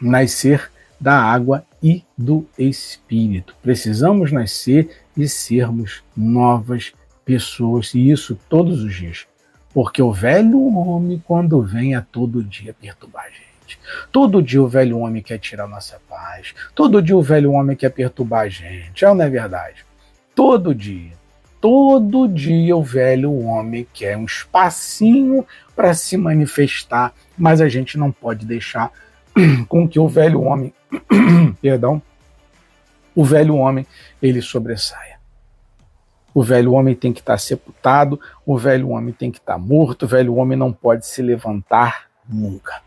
[0.00, 0.70] nascer
[1.00, 3.56] da água e do Espírito.
[3.60, 6.92] Precisamos nascer e sermos novas
[7.24, 9.26] pessoas, e isso todos os dias.
[9.74, 13.80] Porque o velho homem, quando vem, a todo dia perturbar a gente.
[14.12, 16.54] Todo dia o velho homem quer tirar nossa paz.
[16.74, 19.04] Todo dia o velho homem quer perturbar a gente.
[19.04, 19.84] É ou não é verdade?
[20.34, 21.12] Todo dia.
[21.62, 25.46] Todo dia o velho homem quer um espacinho
[25.76, 28.90] para se manifestar, mas a gente não pode deixar
[29.68, 30.74] com que o velho homem,
[31.62, 32.02] perdão,
[33.14, 33.86] o velho homem
[34.20, 35.20] ele sobressaia.
[36.34, 39.58] O velho homem tem que estar tá sepultado, o velho homem tem que estar tá
[39.58, 42.82] morto, o velho homem não pode se levantar nunca.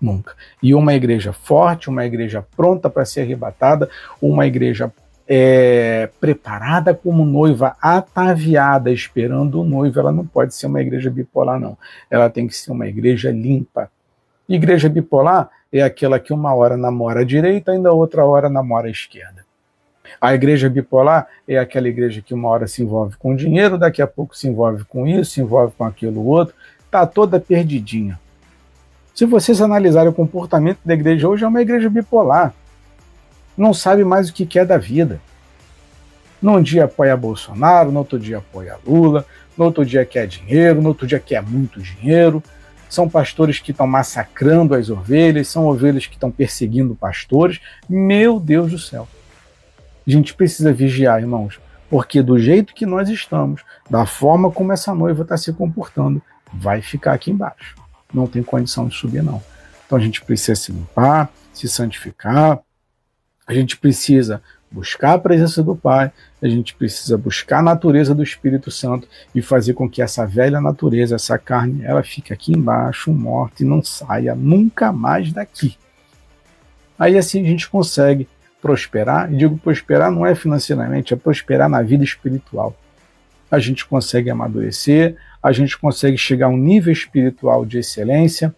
[0.00, 0.34] Nunca.
[0.62, 4.90] E uma igreja forte, uma igreja pronta para ser arrebatada, uma igreja
[5.34, 11.58] é, preparada como noiva, ataviada, esperando o noivo, ela não pode ser uma igreja bipolar,
[11.58, 11.74] não.
[12.10, 13.90] Ela tem que ser uma igreja limpa.
[14.46, 18.90] Igreja bipolar é aquela que uma hora namora a direita, ainda outra hora namora a
[18.90, 19.42] esquerda.
[20.20, 24.06] A igreja bipolar é aquela igreja que uma hora se envolve com dinheiro, daqui a
[24.06, 26.54] pouco se envolve com isso, se envolve com aquilo outro,
[26.84, 28.20] está toda perdidinha.
[29.14, 32.52] Se vocês analisarem o comportamento da igreja hoje, é uma igreja bipolar.
[33.56, 35.20] Não sabe mais o que quer da vida.
[36.40, 39.24] Num dia apoia Bolsonaro, no outro dia apoia Lula,
[39.56, 42.42] no outro dia quer dinheiro, no outro dia quer muito dinheiro.
[42.88, 47.60] São pastores que estão massacrando as ovelhas, são ovelhas que estão perseguindo pastores.
[47.88, 49.08] Meu Deus do céu.
[50.06, 54.94] A gente precisa vigiar, irmãos, porque do jeito que nós estamos, da forma como essa
[54.94, 56.20] noiva está se comportando,
[56.52, 57.82] vai ficar aqui embaixo
[58.12, 59.42] não tem condição de subir, não.
[59.86, 62.60] Então a gente precisa se limpar, se santificar,
[63.46, 68.22] a gente precisa buscar a presença do Pai, a gente precisa buscar a natureza do
[68.22, 73.12] Espírito Santo e fazer com que essa velha natureza, essa carne, ela fique aqui embaixo,
[73.12, 75.76] morta e não saia nunca mais daqui.
[76.98, 78.26] Aí assim a gente consegue
[78.62, 82.76] prosperar, e digo prosperar não é financeiramente, é prosperar na vida espiritual.
[83.50, 88.54] A gente consegue amadurecer, a gente consegue chegar a um nível espiritual de excelência,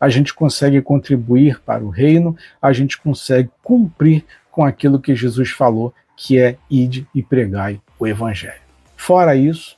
[0.00, 5.50] a gente consegue contribuir para o reino, a gente consegue cumprir com aquilo que Jesus
[5.50, 8.60] falou, que é ide e pregai o evangelho.
[8.96, 9.76] Fora isso,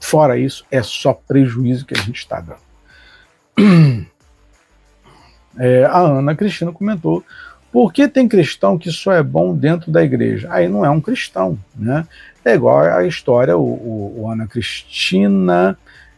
[0.00, 2.60] fora isso, é só prejuízo que a gente está dando.
[5.58, 7.24] É, a Ana Cristina comentou
[7.72, 10.48] por que tem cristão que só é bom dentro da igreja?
[10.50, 12.06] Aí não é um cristão, né?
[12.44, 15.76] É igual a história, o, o, o Ana Cristina,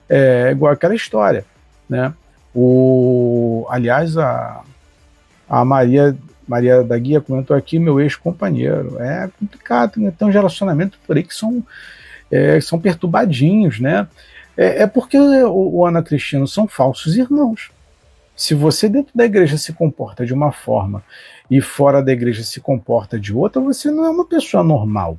[0.08, 1.44] é igual aquela história,
[1.88, 2.12] né?
[2.54, 4.62] O, aliás, a,
[5.48, 9.00] a Maria Maria da Guia comentou aqui, meu ex-companheiro.
[9.00, 10.12] É complicado, né?
[10.16, 11.64] tem uns relacionamentos por aí que são,
[12.30, 14.06] é, são perturbadinhos, né?
[14.56, 17.70] É, é porque o, o Ana Cristina são falsos irmãos.
[18.36, 21.02] Se você dentro da igreja se comporta de uma forma
[21.50, 25.18] e fora da igreja se comporta de outra, você não é uma pessoa normal.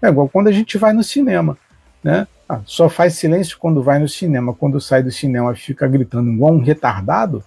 [0.00, 1.58] É igual quando a gente vai no cinema,
[2.02, 2.26] né?
[2.48, 6.54] Ah, só faz silêncio quando vai no cinema, quando sai do cinema fica gritando igual
[6.54, 7.44] um retardado,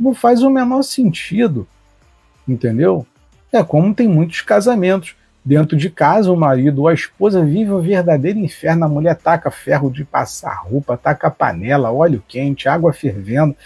[0.00, 1.68] não faz o menor sentido,
[2.46, 3.06] entendeu?
[3.52, 5.16] É como tem muitos casamentos.
[5.44, 8.84] Dentro de casa, o marido ou a esposa vive o verdadeiro inferno.
[8.84, 13.56] A mulher taca ferro de passar roupa, taca panela, óleo quente, água fervendo,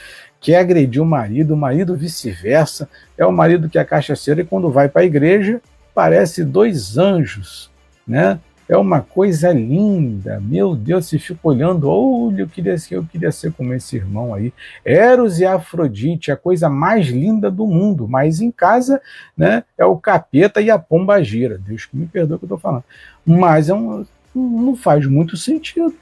[0.40, 2.88] quer agredir o marido, o marido vice-versa.
[3.18, 5.60] É o marido que é cachaceiro e quando vai para a igreja
[5.92, 7.72] parece dois anjos
[8.06, 8.38] né?
[8.72, 13.30] É uma coisa linda, meu Deus, se fica olhando, olha, eu queria ser, eu queria
[13.30, 14.50] ser como esse irmão aí.
[14.82, 18.98] Eros e Afrodite, a coisa mais linda do mundo, mas em casa,
[19.36, 21.58] né, é o capeta e a pomba gira.
[21.58, 22.84] Deus que me perdoe o que eu estou falando.
[23.26, 25.94] Mas é um, não faz muito sentido,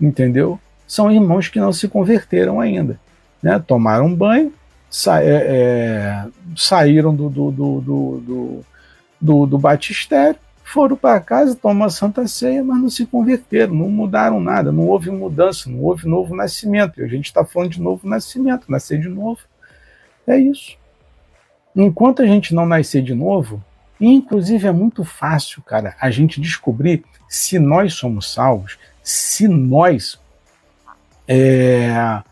[0.00, 0.58] entendeu?
[0.86, 2.98] São irmãos que não se converteram ainda,
[3.42, 3.58] né?
[3.58, 4.50] Tomaram banho,
[4.88, 6.24] sa é, é,
[6.56, 8.64] saíram do, do, do, do,
[9.20, 10.40] do, do batistério,
[10.72, 15.10] foram para casa tomar Santa Ceia, mas não se converteram, não mudaram nada, não houve
[15.10, 17.00] mudança, não houve novo nascimento.
[17.00, 19.40] E a gente está falando de novo nascimento, nascer de novo.
[20.26, 20.76] É isso.
[21.74, 23.62] Enquanto a gente não nascer de novo,
[24.00, 30.18] inclusive é muito fácil, cara, a gente descobrir se nós somos salvos, se nós
[31.26, 32.22] é,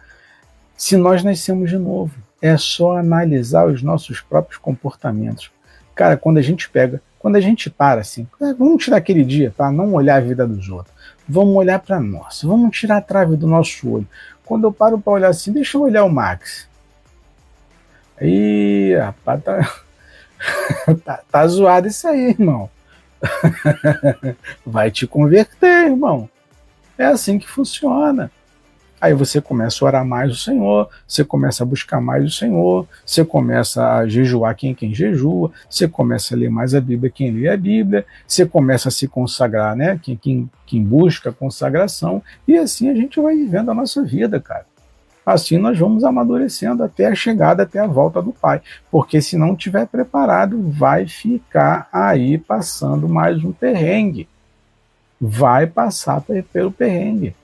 [0.77, 2.15] se nós nascemos de novo.
[2.41, 5.51] É só analisar os nossos próprios comportamentos.
[5.93, 9.53] Cara, quando a gente pega quando a gente para assim, é, vamos tirar aquele dia,
[9.57, 9.71] tá?
[9.71, 10.95] Não olhar a vida dos outros.
[11.29, 12.43] Vamos olhar para nós.
[12.43, 14.07] Vamos tirar a trave do nosso olho.
[14.45, 16.69] Quando eu paro para olhar assim, deixa eu olhar o Max.
[18.21, 19.75] Ih, rapaz, tá,
[21.05, 22.71] tá, tá zoado isso aí, irmão.
[24.65, 26.31] Vai te converter, irmão.
[26.97, 28.31] É assim que funciona.
[29.01, 32.87] Aí você começa a orar mais o Senhor, você começa a buscar mais o Senhor,
[33.07, 37.31] você começa a jejuar quem quem jejua, você começa a ler mais a Bíblia quem
[37.31, 39.99] lê a Bíblia, você começa a se consagrar, né?
[40.03, 44.67] Quem, quem, quem busca consagração, e assim a gente vai vivendo a nossa vida, cara.
[45.25, 48.61] assim nós vamos amadurecendo até a chegada, até a volta do Pai.
[48.91, 54.29] Porque se não tiver preparado, vai ficar aí passando mais um perrengue.
[55.21, 56.23] Vai passar
[56.53, 57.35] pelo perrengue.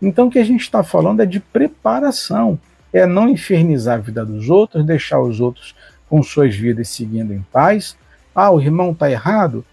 [0.00, 2.58] Então o que a gente está falando é de preparação.
[2.92, 5.74] É não infernizar a vida dos outros, deixar os outros
[6.08, 7.96] com suas vidas seguindo em paz.
[8.34, 9.64] Ah, o irmão está errado?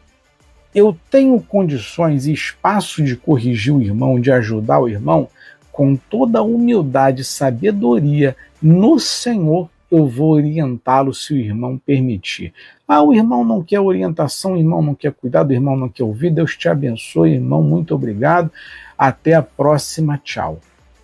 [0.74, 5.30] Eu tenho condições e espaço de corrigir o irmão, de ajudar o irmão?
[5.74, 12.54] com toda a humildade e sabedoria no Senhor, eu vou orientá-lo se o irmão permitir.
[12.88, 16.04] Ah, o irmão não quer orientação, o irmão não quer cuidado, o irmão não quer
[16.04, 16.30] ouvir.
[16.30, 17.62] Deus te abençoe, irmão.
[17.62, 18.52] Muito obrigado.
[18.98, 20.18] Até a próxima.
[20.18, 20.60] Tchau.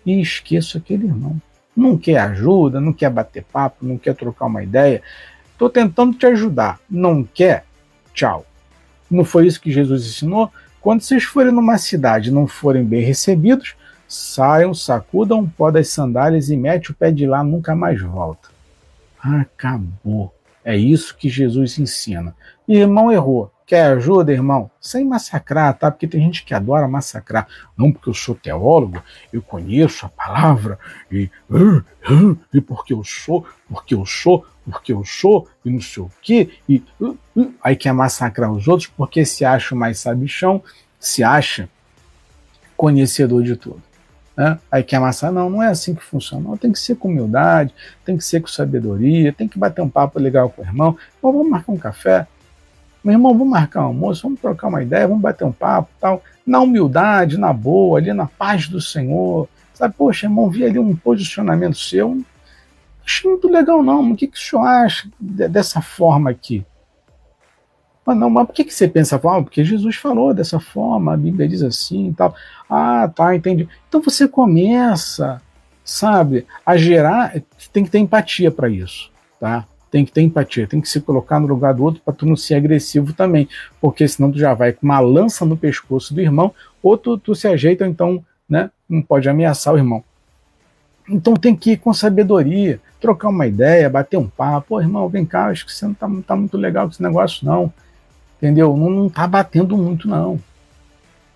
[0.05, 1.41] E esqueça aquele irmão.
[1.75, 5.01] Não quer ajuda, não quer bater papo, não quer trocar uma ideia.
[5.51, 6.79] Estou tentando te ajudar.
[6.89, 7.65] Não quer?
[8.13, 8.45] Tchau.
[9.09, 10.51] Não foi isso que Jesus ensinou?
[10.81, 13.75] Quando vocês forem numa cidade e não forem bem recebidos,
[14.09, 18.49] Saiam, sacudam o pó das sandálias e mete o pé de lá, nunca mais volta.
[19.21, 20.33] Acabou.
[20.65, 22.35] É isso que Jesus ensina.
[22.67, 23.51] Irmão errou.
[23.69, 24.71] Quer ajuda, irmão?
[24.81, 25.91] Sem massacrar, tá?
[25.91, 27.47] Porque tem gente que adora massacrar.
[27.77, 28.99] Não porque eu sou teólogo,
[29.31, 30.79] eu conheço a palavra,
[31.11, 31.29] e,
[32.51, 36.49] e porque eu sou, porque eu sou, porque eu sou, e não sei o quê,
[36.67, 36.83] e
[37.63, 40.63] aí quer massacrar os outros porque se acha mais sabichão,
[40.99, 41.69] se acha
[42.75, 43.83] conhecedor de tudo.
[44.35, 44.57] Né?
[44.71, 46.49] Aí quer amassar, não, não é assim que funciona.
[46.49, 47.71] Não, tem que ser com humildade,
[48.03, 50.97] tem que ser com sabedoria, tem que bater um papo legal com o irmão.
[51.19, 52.25] Então, vamos marcar um café.
[53.03, 56.21] Meu irmão, vamos marcar um almoço, vamos trocar uma ideia, vamos bater um papo tal.
[56.45, 59.47] Na humildade, na boa, ali na paz do Senhor.
[59.73, 62.21] Sabe, poxa, irmão, vi ali um posicionamento seu.
[63.05, 64.11] Achei muito legal, não.
[64.11, 66.63] O que, que o senhor acha dessa forma aqui?
[68.05, 69.15] Mas não, mas por que, que você pensa?
[69.15, 72.35] Ah, porque Jesus falou dessa forma, a Bíblia diz assim e tal.
[72.69, 73.69] Ah, tá, entendi.
[73.87, 75.41] Então você começa,
[75.83, 77.33] sabe, a gerar,
[77.71, 79.65] tem que ter empatia para isso, tá?
[79.91, 82.35] Tem que ter empatia, tem que se colocar no lugar do outro para tu não
[82.35, 83.49] ser agressivo também,
[83.81, 87.33] porque senão tu já vai com uma lança no pescoço do irmão, ou tu, tu
[87.33, 90.03] se ajeita, então, né, não pode ameaçar o irmão.
[91.09, 94.67] Então tem que ir com sabedoria, trocar uma ideia, bater um papo.
[94.69, 97.45] Pô, irmão, vem cá, acho que você não tá, tá muito legal com esse negócio,
[97.45, 97.73] não.
[98.37, 98.77] Entendeu?
[98.77, 100.39] Não, não tá batendo muito, não.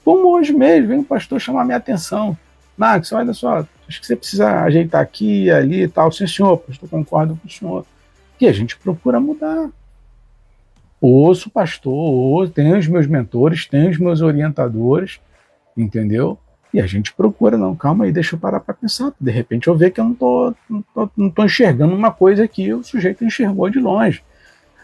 [0.05, 2.37] Como hoje mesmo, vem o pastor chamar minha atenção.
[2.77, 6.11] Max, olha só, acho que você precisa ajeitar aqui, ali e tal.
[6.11, 7.85] Sim, senhor, pastor, concordo com o senhor.
[8.43, 9.69] E a gente procura mudar.
[10.99, 15.21] Ouço o pastor, ouço, tenho os meus mentores, tenho os meus orientadores,
[15.77, 16.37] entendeu?
[16.73, 19.13] E a gente procura, não, calma aí, deixa eu parar para pensar.
[19.17, 22.45] De repente eu ver que eu não tô, não tô, não tô enxergando uma coisa
[22.45, 24.21] que o sujeito enxergou de longe.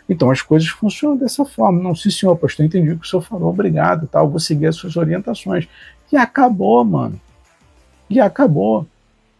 [0.08, 1.84] Então as coisas funcionam dessa forma.
[1.84, 4.78] Não, sim, senhor, pastor, entendi o que o senhor falou, obrigado, tal, vou seguir as
[4.78, 5.68] suas orientações.
[6.10, 7.20] E acabou, mano.
[8.10, 8.88] E acabou.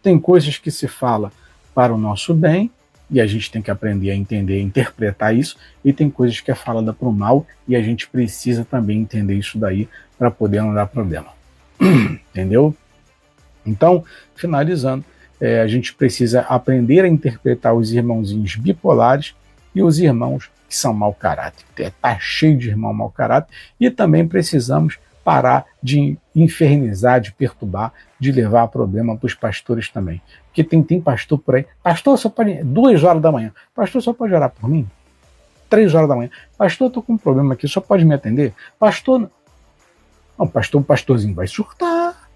[0.02, 1.32] Tem coisas que se fala
[1.74, 2.70] para o nosso bem,
[3.10, 6.54] e a gente tem que aprender a entender, interpretar isso, e tem coisas que é
[6.54, 9.88] falada para o mal, e a gente precisa também entender isso daí
[10.18, 11.28] para poder não dar problema.
[11.80, 12.74] Entendeu?
[13.66, 14.04] Então,
[14.34, 15.04] finalizando,
[15.40, 19.34] é, a gente precisa aprender a interpretar os irmãozinhos bipolares
[19.74, 21.64] e os irmãos que são mau caráter.
[21.76, 28.32] Está cheio de irmão mau caráter e também precisamos parar de infernizar, de perturbar, de
[28.32, 30.20] levar problema para os pastores também.
[30.50, 31.66] Porque tem, tem pastor por aí.
[31.82, 32.62] Pastor só pode.
[32.64, 33.52] Duas horas da manhã.
[33.74, 34.86] Pastor só pode orar por mim?
[35.68, 36.30] Três horas da manhã.
[36.58, 38.52] Pastor, estou com um problema aqui, só pode me atender?
[38.78, 39.30] Pastor.
[40.36, 42.28] Não, pastor, o pastorzinho vai surtar.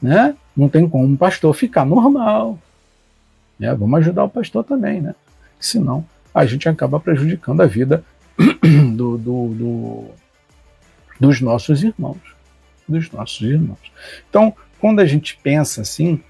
[0.00, 0.34] Né?
[0.56, 2.58] Não tem como um pastor ficar normal.
[3.58, 3.74] Né?
[3.74, 5.14] Vamos ajudar o pastor também, né?
[5.60, 8.04] Senão a gente acaba prejudicando a vida
[8.96, 10.04] do, do, do,
[11.20, 12.18] dos nossos irmãos.
[12.88, 13.92] Dos nossos irmãos.
[14.28, 16.22] Então, quando a gente pensa assim,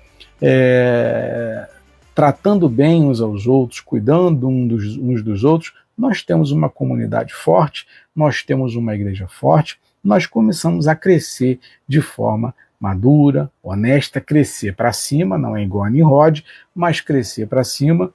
[0.46, 1.66] é,
[2.14, 8.42] tratando bem uns aos outros, cuidando uns dos outros, nós temos uma comunidade forte, nós
[8.42, 11.58] temos uma igreja forte, nós começamos a crescer
[11.88, 16.44] de forma madura, honesta, crescer para cima, não é igual a Nimrod,
[16.74, 18.12] mas crescer para cima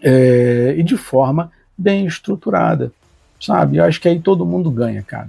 [0.00, 2.92] é, e de forma bem estruturada,
[3.40, 3.78] sabe?
[3.78, 5.28] Eu acho que aí todo mundo ganha, cara.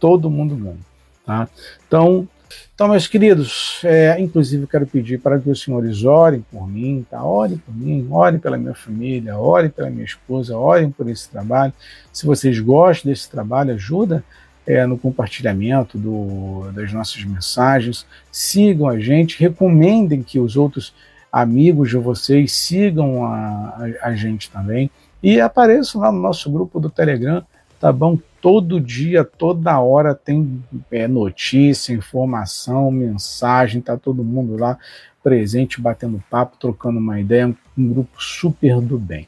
[0.00, 0.80] Todo mundo ganha,
[1.24, 1.48] tá?
[1.86, 2.26] Então,
[2.74, 7.22] então meus queridos, é, inclusive quero pedir para que os senhores orem por mim, tá?
[7.22, 11.72] Orem por mim, orem pela minha família, orem pela minha esposa, orem por esse trabalho.
[12.12, 14.24] Se vocês gostam desse trabalho, ajuda
[14.66, 20.94] é, no compartilhamento do, das nossas mensagens, sigam a gente, recomendem que os outros
[21.32, 24.90] amigos de vocês, sigam a, a, a gente também
[25.22, 27.44] e apareçam lá no nosso grupo do Telegram,
[27.80, 28.18] tá bom?
[28.40, 34.78] Todo dia, toda hora tem é, notícia, informação, mensagem, tá todo mundo lá
[35.22, 39.26] presente, batendo papo, trocando uma ideia, um grupo super do bem,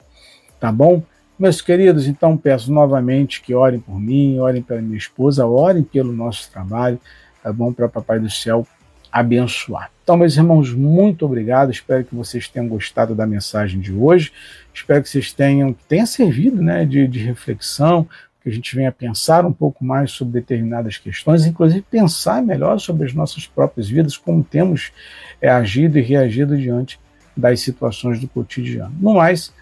[0.61, 1.03] tá bom?
[1.39, 6.13] Meus queridos, então peço novamente que orem por mim, orem pela minha esposa, orem pelo
[6.13, 7.01] nosso trabalho,
[7.43, 7.73] tá bom?
[7.73, 8.67] Para Papai do Céu
[9.11, 9.91] abençoar.
[10.03, 11.71] Então, meus irmãos, muito obrigado.
[11.71, 14.33] Espero que vocês tenham gostado da mensagem de hoje.
[14.73, 18.09] Espero que vocês tenham, tenha servido né, de, de reflexão,
[18.43, 23.07] que a gente venha pensar um pouco mais sobre determinadas questões, inclusive pensar melhor sobre
[23.07, 24.93] as nossas próprias vidas, como temos
[25.41, 26.99] é, agido e reagido diante
[27.37, 28.95] das situações do cotidiano.
[29.01, 29.53] No mais,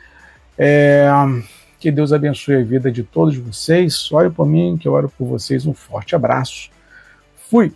[0.58, 1.08] é,
[1.78, 4.10] que Deus abençoe a vida de todos vocês.
[4.12, 5.66] Ore por mim, que eu oro por vocês.
[5.66, 6.70] Um forte abraço.
[7.48, 7.72] Fui!